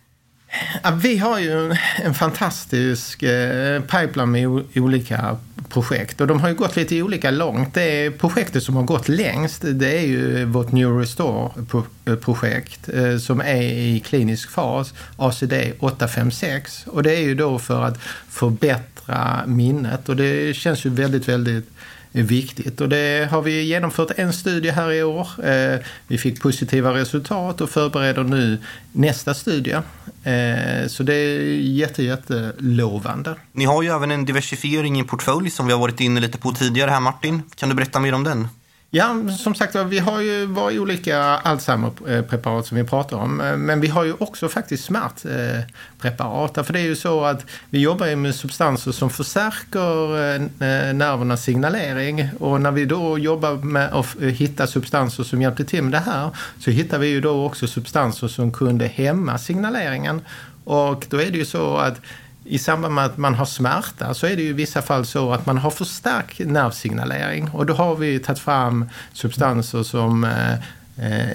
Ja, 0.83 0.91
vi 0.91 1.19
har 1.19 1.39
ju 1.39 1.77
en 1.97 2.15
fantastisk 2.15 3.23
eh, 3.23 3.81
pipeline 3.81 4.31
med 4.31 4.47
olika 4.75 5.37
projekt 5.69 6.21
och 6.21 6.27
de 6.27 6.41
har 6.41 6.49
ju 6.49 6.55
gått 6.55 6.77
lite 6.77 7.03
olika 7.03 7.31
långt. 7.31 7.75
Det 7.75 8.11
projektet 8.11 8.63
som 8.63 8.77
har 8.77 8.83
gått 8.83 9.09
längst 9.09 9.65
det 9.73 9.99
är 9.99 10.07
ju 10.07 10.45
vårt 10.45 10.73
Neurostore-projekt 10.73 12.89
eh, 12.89 13.05
eh, 13.05 13.19
som 13.19 13.41
är 13.41 13.63
i 13.63 14.01
klinisk 14.01 14.51
fas, 14.51 14.95
ACD 15.17 15.53
856. 15.79 16.85
Och 16.87 17.03
det 17.03 17.17
är 17.17 17.23
ju 17.23 17.35
då 17.35 17.59
för 17.59 17.83
att 17.83 17.99
förbättra 18.29 19.43
minnet 19.47 20.09
och 20.09 20.17
det 20.17 20.57
känns 20.57 20.87
ju 20.87 20.91
väldigt, 20.91 21.29
väldigt 21.29 21.71
viktigt. 22.23 22.81
Och 22.81 22.89
det 22.89 23.29
har 23.31 23.43
vi 23.43 23.63
genomfört 23.63 24.11
en 24.17 24.33
studie 24.33 24.71
här 24.71 24.93
i 24.93 25.03
år. 25.03 25.29
Eh, 25.45 25.81
vi 26.07 26.19
fick 26.19 26.41
positiva 26.41 26.95
resultat 26.95 27.61
och 27.61 27.71
förbereder 27.71 28.25
nu 28.25 28.59
nästa 28.93 29.35
studie. 29.35 29.77
Eh, 30.25 30.89
så 30.89 31.03
det 31.03 31.15
är 31.15 31.41
jätte, 31.61 32.03
jättelovande. 32.03 33.35
Ni 33.53 33.65
har 33.65 33.83
ju 33.83 33.89
även 33.89 34.11
en 34.11 34.25
diversifiering 34.25 35.01
i 35.01 35.05
portfölj 35.05 35.51
som 35.51 35.67
vi 35.67 35.73
har 35.73 35.81
varit 35.81 36.01
inne 36.01 36.21
lite 36.21 36.39
på 36.39 36.53
tidigare 36.53 36.91
här 36.91 37.01
Martin. 37.01 37.43
Kan 37.55 37.69
du 37.69 37.75
berätta 37.75 38.01
mer 38.01 38.13
om 38.13 38.25
den? 38.25 38.49
Ja, 38.91 39.17
som 39.39 39.55
sagt 39.55 39.75
vi 39.75 39.99
har 39.99 40.21
ju 40.21 40.47
våra 40.47 40.73
olika 40.73 41.19
Alzheimer-preparat 41.21 42.67
som 42.67 42.77
vi 42.77 42.85
pratar 42.85 43.17
om. 43.17 43.41
Eh, 43.41 43.57
men 43.57 43.81
vi 43.81 43.89
har 43.89 44.05
ju 44.05 44.15
också 44.19 44.49
faktiskt 44.49 44.85
smärtpreparat. 44.85 46.59
Eh, 46.59 46.65
för 46.65 46.73
det 46.73 46.81
är 46.81 46.85
ju 46.85 46.97
så 46.97 47.25
att 47.25 47.47
vi 47.71 47.79
jobbar 47.79 48.07
ju 48.07 48.17
med 48.17 48.35
substanser 48.35 48.93
som 48.93 49.11
förstärker 49.11 50.17
eh, 50.35 50.41
nervernas 50.95 51.43
signalering. 51.43 52.29
Och 52.41 52.61
när 52.61 52.71
vi 52.71 52.85
då 52.85 53.19
jobbar 53.19 53.55
med 53.55 53.93
att 53.93 54.17
hitta 54.21 54.67
substanser 54.67 55.25
som 55.25 55.43
hjälper 55.43 55.65
till 55.65 55.83
med 55.83 55.93
det 55.93 56.11
här 56.11 56.31
så 56.59 56.71
hittar 56.71 56.99
vi 56.99 57.07
ju 57.07 57.21
då 57.21 57.45
också 57.45 57.67
substanser 57.67 58.29
som 58.29 58.53
kunde 58.53 58.87
hämma 58.87 59.39
signaleringen. 59.39 60.21
Och 60.65 61.07
då 61.09 61.21
är 61.21 61.31
det 61.31 61.39
ju 61.39 61.45
så 61.45 61.77
att 61.77 62.01
i 62.49 62.59
samband 62.59 62.95
med 62.95 63.05
att 63.05 63.17
man 63.19 63.35
har 63.35 63.45
smärta 63.45 64.15
så 64.15 64.27
är 64.27 64.37
det 64.37 64.43
ju 64.43 64.49
i 64.49 64.53
vissa 64.53 64.83
fall 64.83 65.07
så 65.07 65.33
att 65.33 65.47
man 65.47 65.59
har 65.59 65.71
för 65.71 65.85
stark 65.85 66.39
nervsignalering 66.39 67.51
och 67.51 67.67
då 67.67 67.75
har 67.75 67.97
vi 67.97 68.19
tagit 68.19 68.39
fram 68.39 68.89
substanser 69.13 69.83
som 69.83 70.25
eh, 70.25 70.53
eh, 70.97 71.31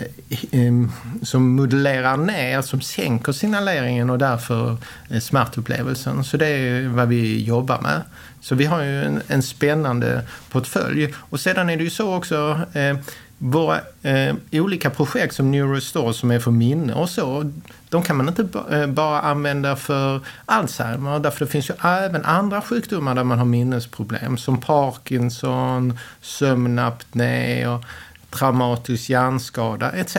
eh, 0.51 0.73
som 1.21 1.55
modellerar 1.55 2.17
ner, 2.17 2.61
som 2.61 2.81
sänker 2.81 3.31
signaleringen 3.31 4.09
och 4.09 4.17
därför 4.17 4.77
eh, 5.09 5.19
smärtupplevelsen. 5.19 6.23
Så 6.23 6.37
det 6.37 6.47
är 6.47 6.87
vad 6.87 7.07
vi 7.07 7.43
jobbar 7.43 7.81
med. 7.81 8.01
Så 8.41 8.55
vi 8.55 8.65
har 8.65 8.83
ju 8.83 9.03
en, 9.03 9.21
en 9.27 9.43
spännande 9.43 10.21
portfölj. 10.49 11.13
Och 11.15 11.39
sedan 11.39 11.69
är 11.69 11.77
det 11.77 11.83
ju 11.83 11.89
så 11.89 12.15
också 12.15 12.59
eh, 12.73 12.97
våra 13.43 13.81
eh, 14.01 14.35
olika 14.51 14.89
projekt 14.89 15.35
som 15.35 15.51
Neurostore 15.51 16.13
som 16.13 16.31
är 16.31 16.39
för 16.39 16.51
minne 16.51 16.93
och 16.93 17.09
så, 17.09 17.51
de 17.89 18.03
kan 18.03 18.17
man 18.17 18.27
inte 18.27 18.47
eh, 18.71 18.87
bara 18.87 19.21
använda 19.21 19.75
för 19.75 20.19
Alzheimer. 20.45 21.19
Därför 21.19 21.45
det 21.45 21.51
finns 21.51 21.69
ju 21.69 21.73
även 21.83 22.25
andra 22.25 22.61
sjukdomar 22.61 23.15
där 23.15 23.23
man 23.23 23.37
har 23.37 23.45
minnesproblem 23.45 24.37
som 24.37 24.61
Parkinson, 24.61 25.97
sömnapné 26.21 27.67
och 27.67 27.83
traumatisk 28.29 29.09
hjärnskada 29.09 29.91
etc. 29.91 30.17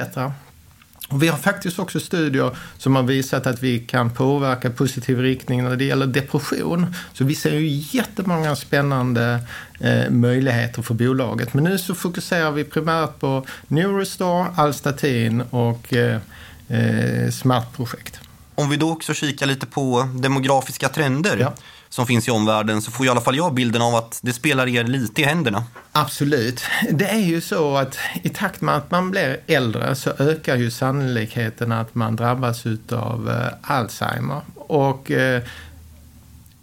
Och 1.12 1.22
vi 1.22 1.28
har 1.28 1.38
faktiskt 1.38 1.78
också 1.78 2.00
studier 2.00 2.56
som 2.78 2.96
har 2.96 3.02
visat 3.02 3.46
att 3.46 3.62
vi 3.62 3.78
kan 3.78 4.10
påverka 4.10 4.70
positiv 4.70 5.18
riktning 5.18 5.64
när 5.64 5.76
det 5.76 5.84
gäller 5.84 6.06
depression. 6.06 6.94
Så 7.12 7.24
vi 7.24 7.34
ser 7.34 7.58
ju 7.58 7.98
jättemånga 7.98 8.56
spännande 8.56 9.40
eh, 9.80 10.10
möjligheter 10.10 10.82
för 10.82 10.94
bolaget. 10.94 11.54
Men 11.54 11.64
nu 11.64 11.78
så 11.78 11.94
fokuserar 11.94 12.50
vi 12.50 12.64
primärt 12.64 13.20
på 13.20 13.46
Neurostore, 13.68 14.46
Alstatin 14.56 15.40
och 15.40 15.94
eh, 15.94 16.20
eh, 16.68 17.30
smärtprojekt. 17.30 18.20
Om 18.54 18.70
vi 18.70 18.76
då 18.76 18.92
också 18.92 19.14
kikar 19.14 19.46
lite 19.46 19.66
på 19.66 20.08
demografiska 20.14 20.88
trender. 20.88 21.36
Ja 21.36 21.54
som 21.92 22.06
finns 22.06 22.28
i 22.28 22.30
omvärlden 22.30 22.82
så 22.82 22.90
får 22.90 23.06
i 23.06 23.08
alla 23.08 23.20
fall 23.20 23.36
jag 23.36 23.54
bilden 23.54 23.82
av 23.82 23.94
att 23.94 24.18
det 24.22 24.32
spelar 24.32 24.68
er 24.68 24.84
lite 24.84 25.20
i 25.20 25.24
händerna. 25.24 25.64
Absolut. 25.92 26.64
Det 26.90 27.08
är 27.08 27.18
ju 27.18 27.40
så 27.40 27.76
att 27.76 27.98
i 28.22 28.28
takt 28.28 28.60
med 28.60 28.76
att 28.76 28.90
man 28.90 29.10
blir 29.10 29.40
äldre 29.46 29.94
så 29.94 30.10
ökar 30.18 30.56
ju 30.56 30.70
sannolikheten 30.70 31.72
att 31.72 31.94
man 31.94 32.16
drabbas 32.16 32.64
av 32.90 33.30
eh, 33.30 33.72
Alzheimer. 33.72 34.40
Och 34.54 35.10
eh, 35.10 35.42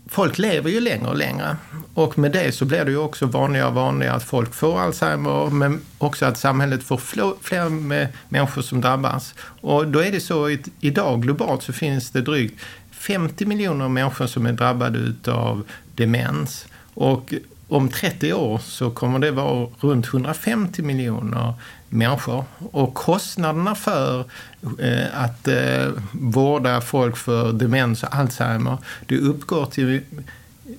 folk 0.08 0.38
lever 0.38 0.70
ju 0.70 0.80
längre 0.80 1.08
och 1.08 1.18
längre. 1.18 1.58
Och 1.94 2.18
med 2.18 2.32
det 2.32 2.52
så 2.52 2.66
blir 2.66 2.86
det 2.86 2.92
ju 2.92 2.98
också 2.98 3.26
vanligare 3.26 3.68
och 3.68 3.74
vanligare 3.74 4.16
att 4.16 4.24
folk 4.24 4.54
får 4.54 4.80
Alzheimer, 4.80 5.50
men 5.50 5.82
också 5.98 6.26
att 6.26 6.38
samhället 6.38 6.84
får 6.84 6.98
fler 7.42 7.70
människor 8.30 8.62
som 8.62 8.82
drabbas. 8.82 9.34
Och 9.62 9.88
då 9.88 10.00
är 10.00 10.12
det 10.12 10.22
så 10.22 10.46
att 10.46 10.70
idag 10.80 11.22
globalt 11.22 11.64
så 11.64 11.74
finns 11.74 12.12
det 12.12 12.22
drygt 12.22 12.62
50 13.00 13.46
miljoner 13.46 13.90
människor 13.90 14.28
som 14.28 14.46
är 14.46 14.54
drabbade 14.54 15.32
av 15.32 15.64
demens. 15.96 16.66
Och 16.94 17.34
om 17.68 17.90
30 17.90 18.34
år 18.34 18.58
så 18.58 18.92
kommer 18.92 19.20
det 19.20 19.32
vara 19.32 19.68
runt 19.80 20.08
150 20.08 20.82
miljoner 20.82 21.54
människor. 21.90 22.44
Och 22.72 22.94
kostnaderna 22.94 23.76
för 23.76 24.20
eh, 24.80 25.24
att 25.24 25.48
eh, 25.48 25.88
vårda 26.12 26.82
folk 26.82 27.18
för 27.18 27.54
demens 27.54 28.04
och 28.04 28.16
Alzheimer, 28.16 28.78
det 29.08 29.18
uppgår 29.18 29.66
till 29.66 30.02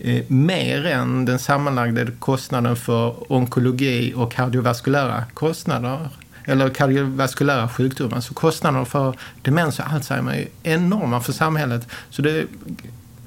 eh, 0.01 0.25
mer 0.29 0.87
än 0.87 1.25
den 1.25 1.39
sammanlagda 1.39 2.07
kostnaden 2.19 2.77
för 2.77 3.33
onkologi 3.33 4.15
och 4.17 4.33
kardiovaskulära 4.33 5.25
kostnader 5.35 6.09
eller 6.51 6.69
kardiovaskulära 6.69 7.69
sjukdomar. 7.69 8.21
Så 8.21 8.35
kostnaderna 8.35 8.85
för 8.85 9.17
demens 9.43 9.79
och 9.79 9.93
Alzheimer 9.93 10.35
är 10.35 10.49
enorma 10.63 11.21
för 11.21 11.33
samhället. 11.33 11.89
Så 12.11 12.23
det 12.23 12.47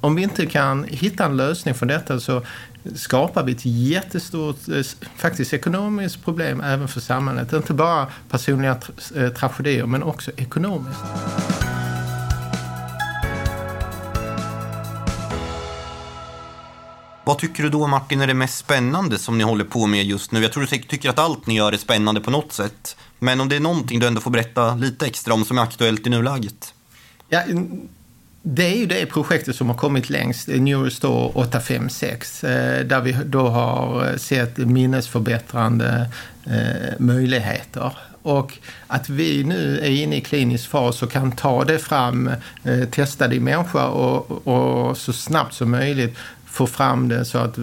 om 0.01 0.15
vi 0.15 0.23
inte 0.23 0.45
kan 0.45 0.83
hitta 0.83 1.25
en 1.25 1.37
lösning 1.37 1.73
för 1.73 1.85
detta 1.85 2.19
så 2.19 2.41
skapar 2.95 3.43
vi 3.43 3.51
ett 3.51 3.65
jättestort 3.65 4.67
eh, 4.67 4.81
faktiskt 5.15 5.53
ekonomiskt 5.53 6.23
problem 6.23 6.61
även 6.61 6.87
för 6.87 6.99
samhället. 6.99 7.53
Inte 7.53 7.73
bara 7.73 8.07
personliga 8.29 8.75
tra 8.75 9.23
eh, 9.23 9.29
tragedier 9.29 9.85
men 9.85 10.03
också 10.03 10.31
ekonomiskt. 10.37 10.99
Vad 17.25 17.37
tycker 17.37 17.63
du 17.63 17.69
då 17.69 17.87
Martin 17.87 18.21
är 18.21 18.27
det 18.27 18.33
mest 18.33 18.57
spännande 18.57 19.17
som 19.17 19.37
ni 19.37 19.43
håller 19.43 19.65
på 19.65 19.87
med 19.87 20.03
just 20.03 20.31
nu? 20.31 20.41
Jag 20.41 20.51
tror 20.51 20.63
du 20.63 20.67
tycker 20.67 21.09
att 21.09 21.19
allt 21.19 21.47
ni 21.47 21.55
gör 21.55 21.71
är 21.71 21.77
spännande 21.77 22.21
på 22.21 22.31
något 22.31 22.51
sätt. 22.51 22.97
Men 23.23 23.41
om 23.41 23.49
det 23.49 23.55
är 23.55 23.59
någonting 23.59 23.99
du 23.99 24.07
ändå 24.07 24.21
får 24.21 24.31
berätta 24.31 24.75
lite 24.75 25.05
extra 25.05 25.33
om 25.33 25.45
som 25.45 25.57
är 25.57 25.61
aktuellt 25.61 26.07
i 26.07 26.09
nuläget? 26.09 26.73
Ja, 27.29 27.43
det 28.41 28.65
är 28.65 28.77
ju 28.77 28.85
det 28.85 29.05
projektet 29.05 29.55
som 29.55 29.69
har 29.69 29.75
kommit 29.75 30.09
längst, 30.09 30.47
Neurostore 30.47 31.31
856, 31.33 32.43
eh, 32.43 32.85
där 32.85 33.01
vi 33.01 33.17
då 33.25 33.47
har 33.47 34.17
sett 34.17 34.57
minnesförbättrande 34.57 36.09
eh, 36.45 36.99
möjligheter. 36.99 37.97
Och 38.21 38.57
att 38.87 39.09
vi 39.09 39.43
nu 39.43 39.79
är 39.79 39.89
inne 39.89 40.15
i 40.15 40.21
klinisk 40.21 40.69
fas 40.69 41.03
och 41.03 41.11
kan 41.11 41.31
ta 41.31 41.63
det 41.63 41.79
fram, 41.79 42.29
eh, 42.63 42.89
testa 42.91 43.27
det 43.27 43.35
i 43.35 43.39
människa 43.39 43.87
och, 43.87 44.47
och 44.47 44.97
så 44.97 45.13
snabbt 45.13 45.53
som 45.53 45.71
möjligt 45.71 46.17
få 46.45 46.67
fram 46.67 47.09
det 47.09 47.25
så 47.25 47.37
att 47.37 47.57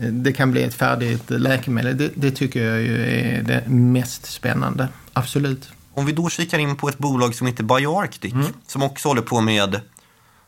det 0.00 0.32
kan 0.32 0.50
bli 0.50 0.62
ett 0.62 0.74
färdigt 0.74 1.30
läkemedel. 1.30 1.96
Det, 1.96 2.10
det 2.14 2.30
tycker 2.30 2.64
jag 2.64 2.82
är 2.82 3.42
det 3.42 3.68
mest 3.68 4.26
spännande. 4.26 4.88
Absolut. 5.12 5.68
Om 5.94 6.06
vi 6.06 6.12
då 6.12 6.28
kikar 6.28 6.58
in 6.58 6.76
på 6.76 6.88
ett 6.88 6.98
bolag 6.98 7.34
som 7.34 7.46
heter 7.46 7.64
BioArctic, 7.64 8.32
mm. 8.32 8.46
som 8.66 8.82
också 8.82 9.08
håller 9.08 9.22
på 9.22 9.40
med 9.40 9.80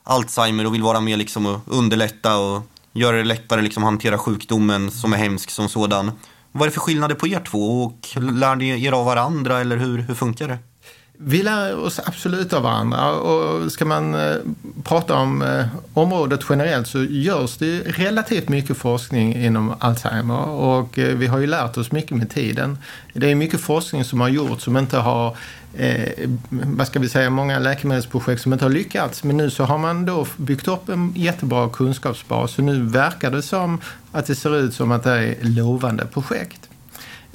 Alzheimer 0.03 0.65
och 0.65 0.73
vill 0.73 0.83
vara 0.83 0.99
med 0.99 1.17
liksom 1.17 1.45
och 1.45 1.61
underlätta 1.65 2.37
och 2.37 2.63
göra 2.93 3.17
det 3.17 3.23
lättare 3.23 3.61
liksom 3.61 3.83
att 3.83 3.87
hantera 3.87 4.17
sjukdomen 4.17 4.91
som 4.91 5.13
är 5.13 5.17
hemsk 5.17 5.49
som 5.49 5.69
sådan. 5.69 6.11
Vad 6.51 6.61
är 6.61 6.65
det 6.65 6.73
för 6.73 6.79
skillnader 6.79 7.15
på 7.15 7.27
er 7.27 7.39
två 7.39 7.83
och 7.83 8.07
lär 8.21 8.55
ni 8.55 8.85
er 8.85 8.91
av 8.91 9.05
varandra 9.05 9.59
eller 9.59 9.77
hur, 9.77 9.97
hur 9.97 10.13
funkar 10.13 10.47
det? 10.47 10.57
Vi 11.17 11.43
lär 11.43 11.79
oss 11.79 11.99
absolut 12.05 12.53
av 12.53 12.63
varandra 12.63 13.11
och 13.11 13.71
ska 13.71 13.85
man 13.85 14.15
eh, 14.15 14.35
prata 14.83 15.15
om 15.15 15.41
eh, 15.41 15.65
området 15.93 16.39
generellt 16.49 16.87
så 16.87 17.03
görs 17.03 17.57
det 17.57 17.79
relativt 17.79 18.49
mycket 18.49 18.77
forskning 18.77 19.35
inom 19.35 19.73
Alzheimer 19.79 20.47
och 20.47 20.99
eh, 20.99 21.15
vi 21.15 21.27
har 21.27 21.39
ju 21.39 21.47
lärt 21.47 21.77
oss 21.77 21.91
mycket 21.91 22.17
med 22.17 22.29
tiden. 22.29 22.77
Det 23.13 23.31
är 23.31 23.35
mycket 23.35 23.61
forskning 23.61 24.03
som 24.03 24.21
har 24.21 24.29
gjorts 24.29 24.63
som 24.63 24.77
inte 24.77 24.97
har, 24.97 25.37
eh, 25.77 26.29
vad 26.49 26.87
ska 26.87 26.99
vi 26.99 27.09
säga, 27.09 27.29
många 27.29 27.59
läkemedelsprojekt 27.59 28.41
som 28.41 28.53
inte 28.53 28.65
har 28.65 28.69
lyckats. 28.69 29.23
Men 29.23 29.37
nu 29.37 29.49
så 29.49 29.63
har 29.63 29.77
man 29.77 30.05
då 30.05 30.27
byggt 30.37 30.67
upp 30.67 30.89
en 30.89 31.13
jättebra 31.15 31.69
kunskapsbas 31.69 32.57
och 32.57 32.63
nu 32.63 32.81
verkar 32.81 33.31
det 33.31 33.41
som 33.41 33.81
att 34.11 34.25
det 34.25 34.35
ser 34.35 34.57
ut 34.57 34.73
som 34.73 34.91
att 34.91 35.03
det 35.03 35.11
är 35.11 35.35
lovande 35.41 36.05
projekt. 36.05 36.69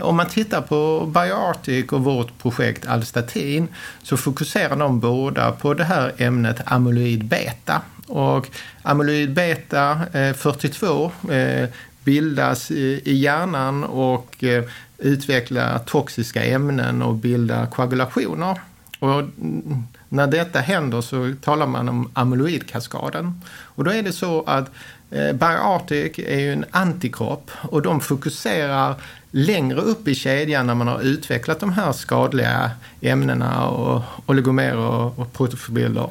Om 0.03 0.17
man 0.17 0.27
tittar 0.27 0.61
på 0.61 1.07
BioArctic 1.07 1.93
och 1.93 2.05
vårt 2.05 2.39
projekt 2.39 2.87
Alstatin 2.87 3.69
så 4.03 4.17
fokuserar 4.17 4.77
de 4.77 5.01
båda 5.01 5.53
på 5.53 5.75
det 5.75 5.85
här 5.85 6.13
ämnet 6.19 6.61
amyloid 6.65 7.25
beta. 7.25 7.83
Och 8.07 8.47
amyloid 8.83 9.35
beta 9.35 10.01
eh, 10.13 10.35
42 10.35 11.11
eh, 11.31 11.69
bildas 12.05 12.71
i 12.71 13.15
hjärnan 13.15 13.85
och 13.85 14.45
eh, 14.45 14.65
utvecklar 14.99 15.79
toxiska 15.79 16.45
ämnen 16.45 17.03
och 17.03 17.15
bildar 17.15 17.67
koagulationer. 17.67 18.61
Och 18.99 19.21
mm, 19.21 19.85
när 20.09 20.27
detta 20.27 20.59
händer 20.59 21.01
så 21.01 21.35
talar 21.43 21.67
man 21.67 21.89
om 21.89 22.11
amyloidkaskaden. 22.15 23.43
Och 23.51 23.85
då 23.85 23.93
är 23.93 24.03
det 24.03 24.13
så 24.13 24.43
att 24.47 24.71
BioArctic 25.11 26.19
är 26.19 26.41
ju 26.41 26.53
en 26.53 26.65
antikropp 26.71 27.51
och 27.63 27.83
de 27.83 28.01
fokuserar 28.01 28.95
längre 29.31 29.81
upp 29.81 30.09
i 30.09 30.15
kedjan 30.15 30.67
när 30.67 30.75
man 30.75 30.89
har 30.89 31.01
utvecklat 31.01 31.61
de 31.61 31.73
här 31.73 31.93
skadliga 31.93 32.71
ämnena 33.01 33.69
och 33.69 34.03
oligomerer 34.27 35.21
och 35.21 35.33
protofibriller. 35.33 36.11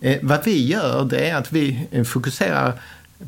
Eh, 0.00 0.18
vad 0.22 0.44
vi 0.44 0.66
gör 0.66 1.04
det 1.04 1.28
är 1.28 1.36
att 1.36 1.52
vi 1.52 1.86
eh, 1.90 2.04
fokuserar 2.04 2.72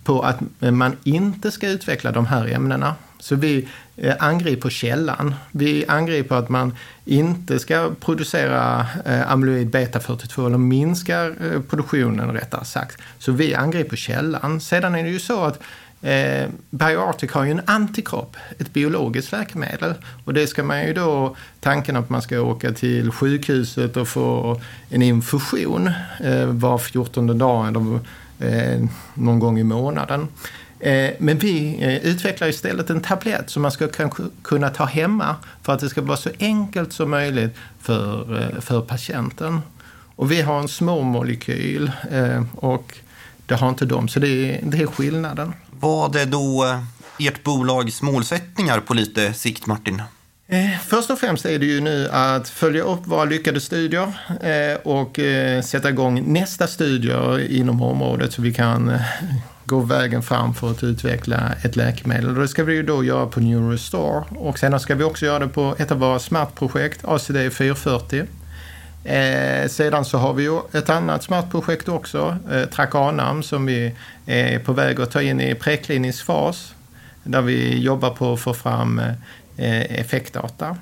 på 0.05 0.23
att 0.23 0.41
eh, 0.61 0.71
man 0.71 0.97
inte 1.05 1.51
ska 1.51 1.69
utveckla 1.69 2.13
de 2.13 2.27
här 2.27 2.47
ämnena. 2.47 2.95
Så 3.19 3.37
vi 3.37 3.69
eh, 3.97 4.15
angriper 4.19 4.71
källan. 4.71 5.35
Vi 5.51 5.87
angriper 5.89 6.35
att 6.35 6.49
man 6.49 6.77
inte 7.05 7.59
ska 7.59 7.91
producera 8.01 8.87
eh, 9.05 9.31
amyloid 9.31 9.71
beta 9.71 10.01
42 10.01 10.47
eller 10.47 10.59
minskar 10.59 11.35
eh, 11.41 11.61
produktionen 11.61 12.33
rättare 12.33 12.65
sagt. 12.65 13.01
Så 13.19 13.33
vi 13.33 13.55
angriper 13.55 13.97
källan. 13.97 14.61
Sedan 14.61 14.95
är 14.95 15.05
det 15.05 15.11
ju 15.11 15.19
så 15.19 15.45
att 15.45 15.61
Eh, 16.03 16.49
Bioartic 16.71 17.33
har 17.33 17.45
ju 17.45 17.51
en 17.51 17.63
antikropp, 17.67 18.37
ett 18.59 18.73
biologiskt 18.73 19.33
läkemedel. 19.33 19.95
Och 20.25 20.35
det 20.35 20.47
ska 20.47 20.63
man 20.63 20.87
ju 20.87 20.93
då, 20.93 21.37
tanken 21.61 21.97
att 21.97 22.11
man 22.11 22.23
ska 22.23 22.41
åka 22.41 22.73
till 22.73 23.11
sjukhuset 23.11 23.97
och 23.97 24.09
få 24.09 24.61
en 24.89 25.03
infusion 25.03 25.91
eh, 26.25 26.47
var 26.47 26.79
14 26.79 27.39
dag 27.39 27.69
eller 27.69 28.01
eh, 28.39 28.85
någon 29.15 29.39
gång 29.39 29.59
i 29.59 29.65
månaden. 29.65 30.29
Eh, 30.81 31.11
men 31.19 31.39
vi 31.39 31.77
eh, 31.81 32.11
utvecklar 32.11 32.49
istället 32.49 32.91
en 32.91 33.01
tablett 33.01 33.51
som 33.51 33.63
man 33.63 33.73
ska 33.73 33.89
kunna 34.43 34.71
ta 34.71 34.85
hemma 34.85 35.37
för 35.63 35.73
att 35.73 35.81
det 35.81 35.89
ska 35.89 36.03
vara 36.03 36.17
så 36.17 36.31
enkelt 36.39 36.93
som 36.93 37.11
möjligt 37.11 37.57
för, 37.81 38.41
eh, 38.41 38.61
för 38.61 38.81
patienten. 38.81 39.61
Och 40.17 40.33
vi 40.33 40.41
har 40.41 40.61
en 40.61 40.69
små 40.69 41.03
molekyl 41.03 41.93
eh, 42.11 42.43
och 42.55 42.99
det 43.47 43.55
har 43.55 43.69
inte 43.69 43.87
de, 43.87 44.09
så 44.09 44.21
det 44.21 44.29
är, 44.29 44.61
det 44.63 44.79
är 44.79 44.87
skillnaden. 44.87 45.53
Vad 45.83 46.17
är 46.17 46.27
då 46.27 46.65
eh, 46.65 47.27
ert 47.27 47.43
bolags 47.43 48.03
målsättningar 48.03 48.81
på 48.81 48.95
lite 48.95 49.33
sikt, 49.33 49.67
Martin? 49.67 50.03
Eh, 50.49 50.79
först 50.87 51.11
och 51.11 51.19
främst 51.19 51.45
är 51.45 51.59
det 51.59 51.67
ju 51.67 51.81
nu 51.81 52.09
att 52.13 52.49
följa 52.49 52.83
upp 52.83 53.07
våra 53.07 53.25
lyckade 53.25 53.61
studier 53.61 54.13
eh, 54.41 54.81
och 54.83 55.21
sätta 55.65 55.89
igång 55.89 56.33
nästa 56.33 56.67
studier 56.67 57.53
inom 57.53 57.83
området 57.83 58.33
så 58.33 58.43
vi 58.43 58.55
kan 58.55 58.99
gå 59.65 59.81
vägen 59.81 60.23
fram 60.23 60.55
för 60.55 60.71
att 60.71 60.85
utveckla 60.85 61.53
ett 61.63 61.77
läkemedel. 61.77 62.35
Det 62.35 62.49
ska 62.49 62.65
vi 62.65 62.75
ju 62.75 62.83
då 62.83 63.05
göra 63.05 63.27
på 63.27 63.41
Neurostore 63.41 64.25
och 64.31 64.59
sen 64.59 64.81
ska 64.81 64.95
vi 64.95 65.05
också 65.05 65.27
göra 65.27 65.39
det 65.39 65.49
på 65.49 65.75
ett 65.79 65.93
av 65.93 65.99
våra 65.99 66.19
smärtprojekt, 66.19 67.05
ACD 67.05 67.37
440. 67.53 68.27
Eh, 69.05 69.69
sedan 69.69 70.05
så 70.05 70.19
har 70.19 70.33
vi 70.33 70.43
ju 70.43 70.61
ett 70.73 70.91
annat 70.91 71.23
smärtprojekt 71.23 71.89
också, 71.89 72.37
eh, 72.51 72.65
Trakanam, 72.65 73.43
som 73.43 73.67
vi 73.67 73.95
är 74.27 74.59
på 74.59 74.73
väg 74.73 75.01
att 75.01 75.11
ta 75.11 75.23
in 75.23 75.41
i 75.41 75.55
preklinisk 75.55 76.25
fas. 76.25 76.75
Där 77.25 77.43
vi 77.43 77.79
jobbar 77.79 78.11
på 78.11 78.33
att 78.33 78.41
få 78.41 78.55
fram 78.55 78.99
eh, 79.57 79.81
effektdata. 79.81 80.77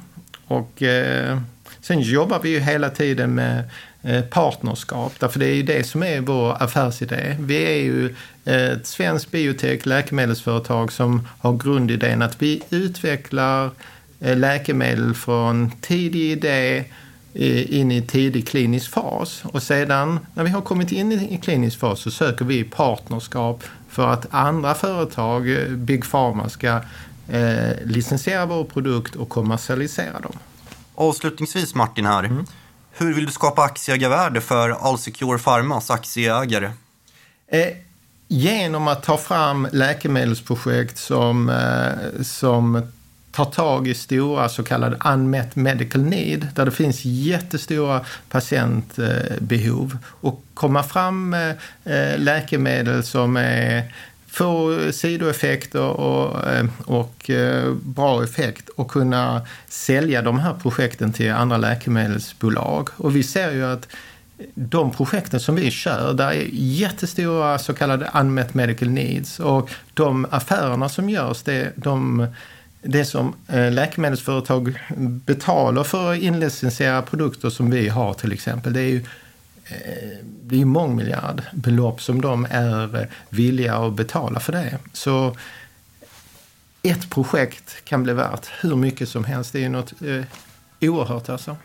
Och 0.46 0.82
eh, 0.82 1.38
sen 1.80 2.00
jobbar 2.00 2.40
vi 2.42 2.48
ju 2.48 2.60
hela 2.60 2.90
tiden 2.90 3.34
med 3.34 3.70
eh, 4.02 4.22
partnerskap. 4.22 5.12
Därför 5.18 5.40
det 5.40 5.46
är 5.46 5.54
ju 5.54 5.62
det 5.62 5.86
som 5.86 6.02
är 6.02 6.20
vår 6.20 6.62
affärsidé. 6.62 7.36
Vi 7.40 7.64
är 7.64 7.82
ju 7.82 8.14
ett 8.44 8.86
svenskt 8.86 9.30
biotech, 9.30 9.86
läkemedelsföretag 9.86 10.92
som 10.92 11.28
har 11.38 11.56
grundidén 11.56 12.22
att 12.22 12.42
vi 12.42 12.62
utvecklar 12.70 13.70
eh, 14.20 14.36
läkemedel 14.36 15.14
från 15.14 15.70
tidig 15.80 16.30
idé 16.30 16.84
in 17.34 17.92
i 17.92 18.02
tidig 18.02 18.48
klinisk 18.48 18.90
fas. 18.90 19.42
Och 19.44 19.62
sedan 19.62 20.20
när 20.34 20.44
vi 20.44 20.50
har 20.50 20.60
kommit 20.60 20.92
in 20.92 21.12
i 21.12 21.40
klinisk 21.42 21.78
fas 21.78 22.00
så 22.00 22.10
söker 22.10 22.44
vi 22.44 22.64
partnerskap 22.64 23.64
för 23.88 24.08
att 24.08 24.26
andra 24.30 24.74
företag, 24.74 25.50
eh, 25.50 25.68
Big 25.68 26.10
Pharma, 26.10 26.48
ska 26.48 26.80
eh, 27.28 27.84
licensiera 27.84 28.46
vår 28.46 28.64
produkt 28.64 29.16
och 29.16 29.28
kommersialisera 29.28 30.20
dem. 30.20 30.38
Avslutningsvis 30.94 31.74
Martin 31.74 32.06
här. 32.06 32.24
Mm. 32.24 32.46
Hur 32.92 33.14
vill 33.14 33.26
du 33.26 33.32
skapa 33.32 33.62
aktieägarvärde 33.62 34.40
för 34.40 34.70
Allsecure 34.70 35.38
Pharmas 35.38 35.90
aktieägare? 35.90 36.70
Eh, 37.46 37.68
genom 38.28 38.88
att 38.88 39.02
ta 39.02 39.16
fram 39.16 39.68
läkemedelsprojekt 39.72 40.98
som, 40.98 41.48
eh, 41.48 42.22
som 42.22 42.82
tar 43.38 43.44
tag 43.44 43.88
i 43.88 43.94
stora 43.94 44.48
så 44.48 44.62
kallade 44.62 44.96
unmet 45.04 45.56
medical 45.56 46.02
need, 46.02 46.48
där 46.54 46.64
det 46.64 46.70
finns 46.70 47.04
jättestora 47.04 48.00
patientbehov 48.28 49.98
och 50.04 50.42
komma 50.54 50.82
fram 50.82 51.30
med 51.30 51.50
eh, 51.84 52.18
läkemedel 52.18 53.02
som 53.02 53.36
är 53.36 53.92
få 54.28 54.78
sidoeffekter 54.92 55.82
och, 55.82 56.48
eh, 56.48 56.66
och 56.84 57.30
eh, 57.30 57.72
bra 57.72 58.24
effekt 58.24 58.68
och 58.68 58.90
kunna 58.90 59.46
sälja 59.68 60.22
de 60.22 60.38
här 60.38 60.54
projekten 60.62 61.12
till 61.12 61.32
andra 61.32 61.56
läkemedelsbolag. 61.56 62.88
Och 62.96 63.16
vi 63.16 63.22
ser 63.22 63.52
ju 63.52 63.64
att 63.64 63.88
de 64.54 64.90
projekten 64.90 65.40
som 65.40 65.54
vi 65.54 65.70
kör, 65.70 66.14
där 66.14 66.30
är 66.30 66.48
jättestora 66.52 67.58
så 67.58 67.74
kallade 67.74 68.10
unmet 68.14 68.54
medical 68.54 68.90
needs 68.90 69.40
och 69.40 69.70
de 69.94 70.26
affärerna 70.30 70.88
som 70.88 71.10
görs, 71.10 71.42
det, 71.42 71.72
de, 71.76 72.26
det 72.82 73.04
som 73.04 73.34
eh, 73.48 73.72
läkemedelsföretag 73.72 74.78
betalar 74.96 75.84
för 75.84 76.12
att 76.12 76.18
inlicensiera 76.18 77.02
produkter 77.02 77.50
som 77.50 77.70
vi 77.70 77.88
har 77.88 78.14
till 78.14 78.32
exempel, 78.32 78.72
det 78.72 78.80
är 78.80 78.88
ju 78.88 79.04
det 80.42 80.54
är 80.54 80.58
ju 80.58 80.64
mångmiljardbelopp 80.64 82.02
som 82.02 82.20
de 82.20 82.46
är 82.50 83.08
villiga 83.28 83.76
att 83.76 83.94
betala 83.94 84.40
för 84.40 84.52
det. 84.52 84.78
Så 84.92 85.36
ett 86.82 87.10
projekt 87.10 87.84
kan 87.84 88.02
bli 88.02 88.12
värt 88.12 88.46
hur 88.60 88.76
mycket 88.76 89.08
som 89.08 89.24
helst. 89.24 89.52
Det 89.52 89.58
är 89.58 89.62
ju 89.62 89.68
något 89.68 89.92
eh, 90.02 90.24
oerhört 90.80 91.28
alltså. 91.28 91.56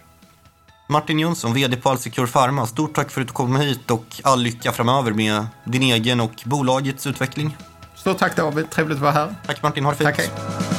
Martin 0.89 1.19
Jönsson, 1.19 1.53
VD 1.53 1.77
på 1.77 1.89
Allsecure 1.89 2.27
Pharma. 2.27 2.67
Stort 2.67 2.95
tack 2.95 3.11
för 3.11 3.21
att 3.21 3.27
du 3.27 3.33
kom 3.33 3.55
hit 3.55 3.91
och 3.91 4.21
all 4.23 4.41
lycka 4.41 4.71
framöver 4.71 5.11
med 5.11 5.45
din 5.63 5.81
egen 5.81 6.19
och 6.19 6.43
bolagets 6.45 7.07
utveckling. 7.07 7.57
Stort 7.95 8.17
tack 8.17 8.35
David, 8.35 8.69
trevligt 8.69 8.95
att 8.95 9.01
vara 9.01 9.11
här. 9.11 9.35
Tack 9.45 9.61
Martin, 9.61 9.85
ha 9.85 9.91
det 9.91 9.97
fint. 9.97 10.15
Tack. 10.15 10.72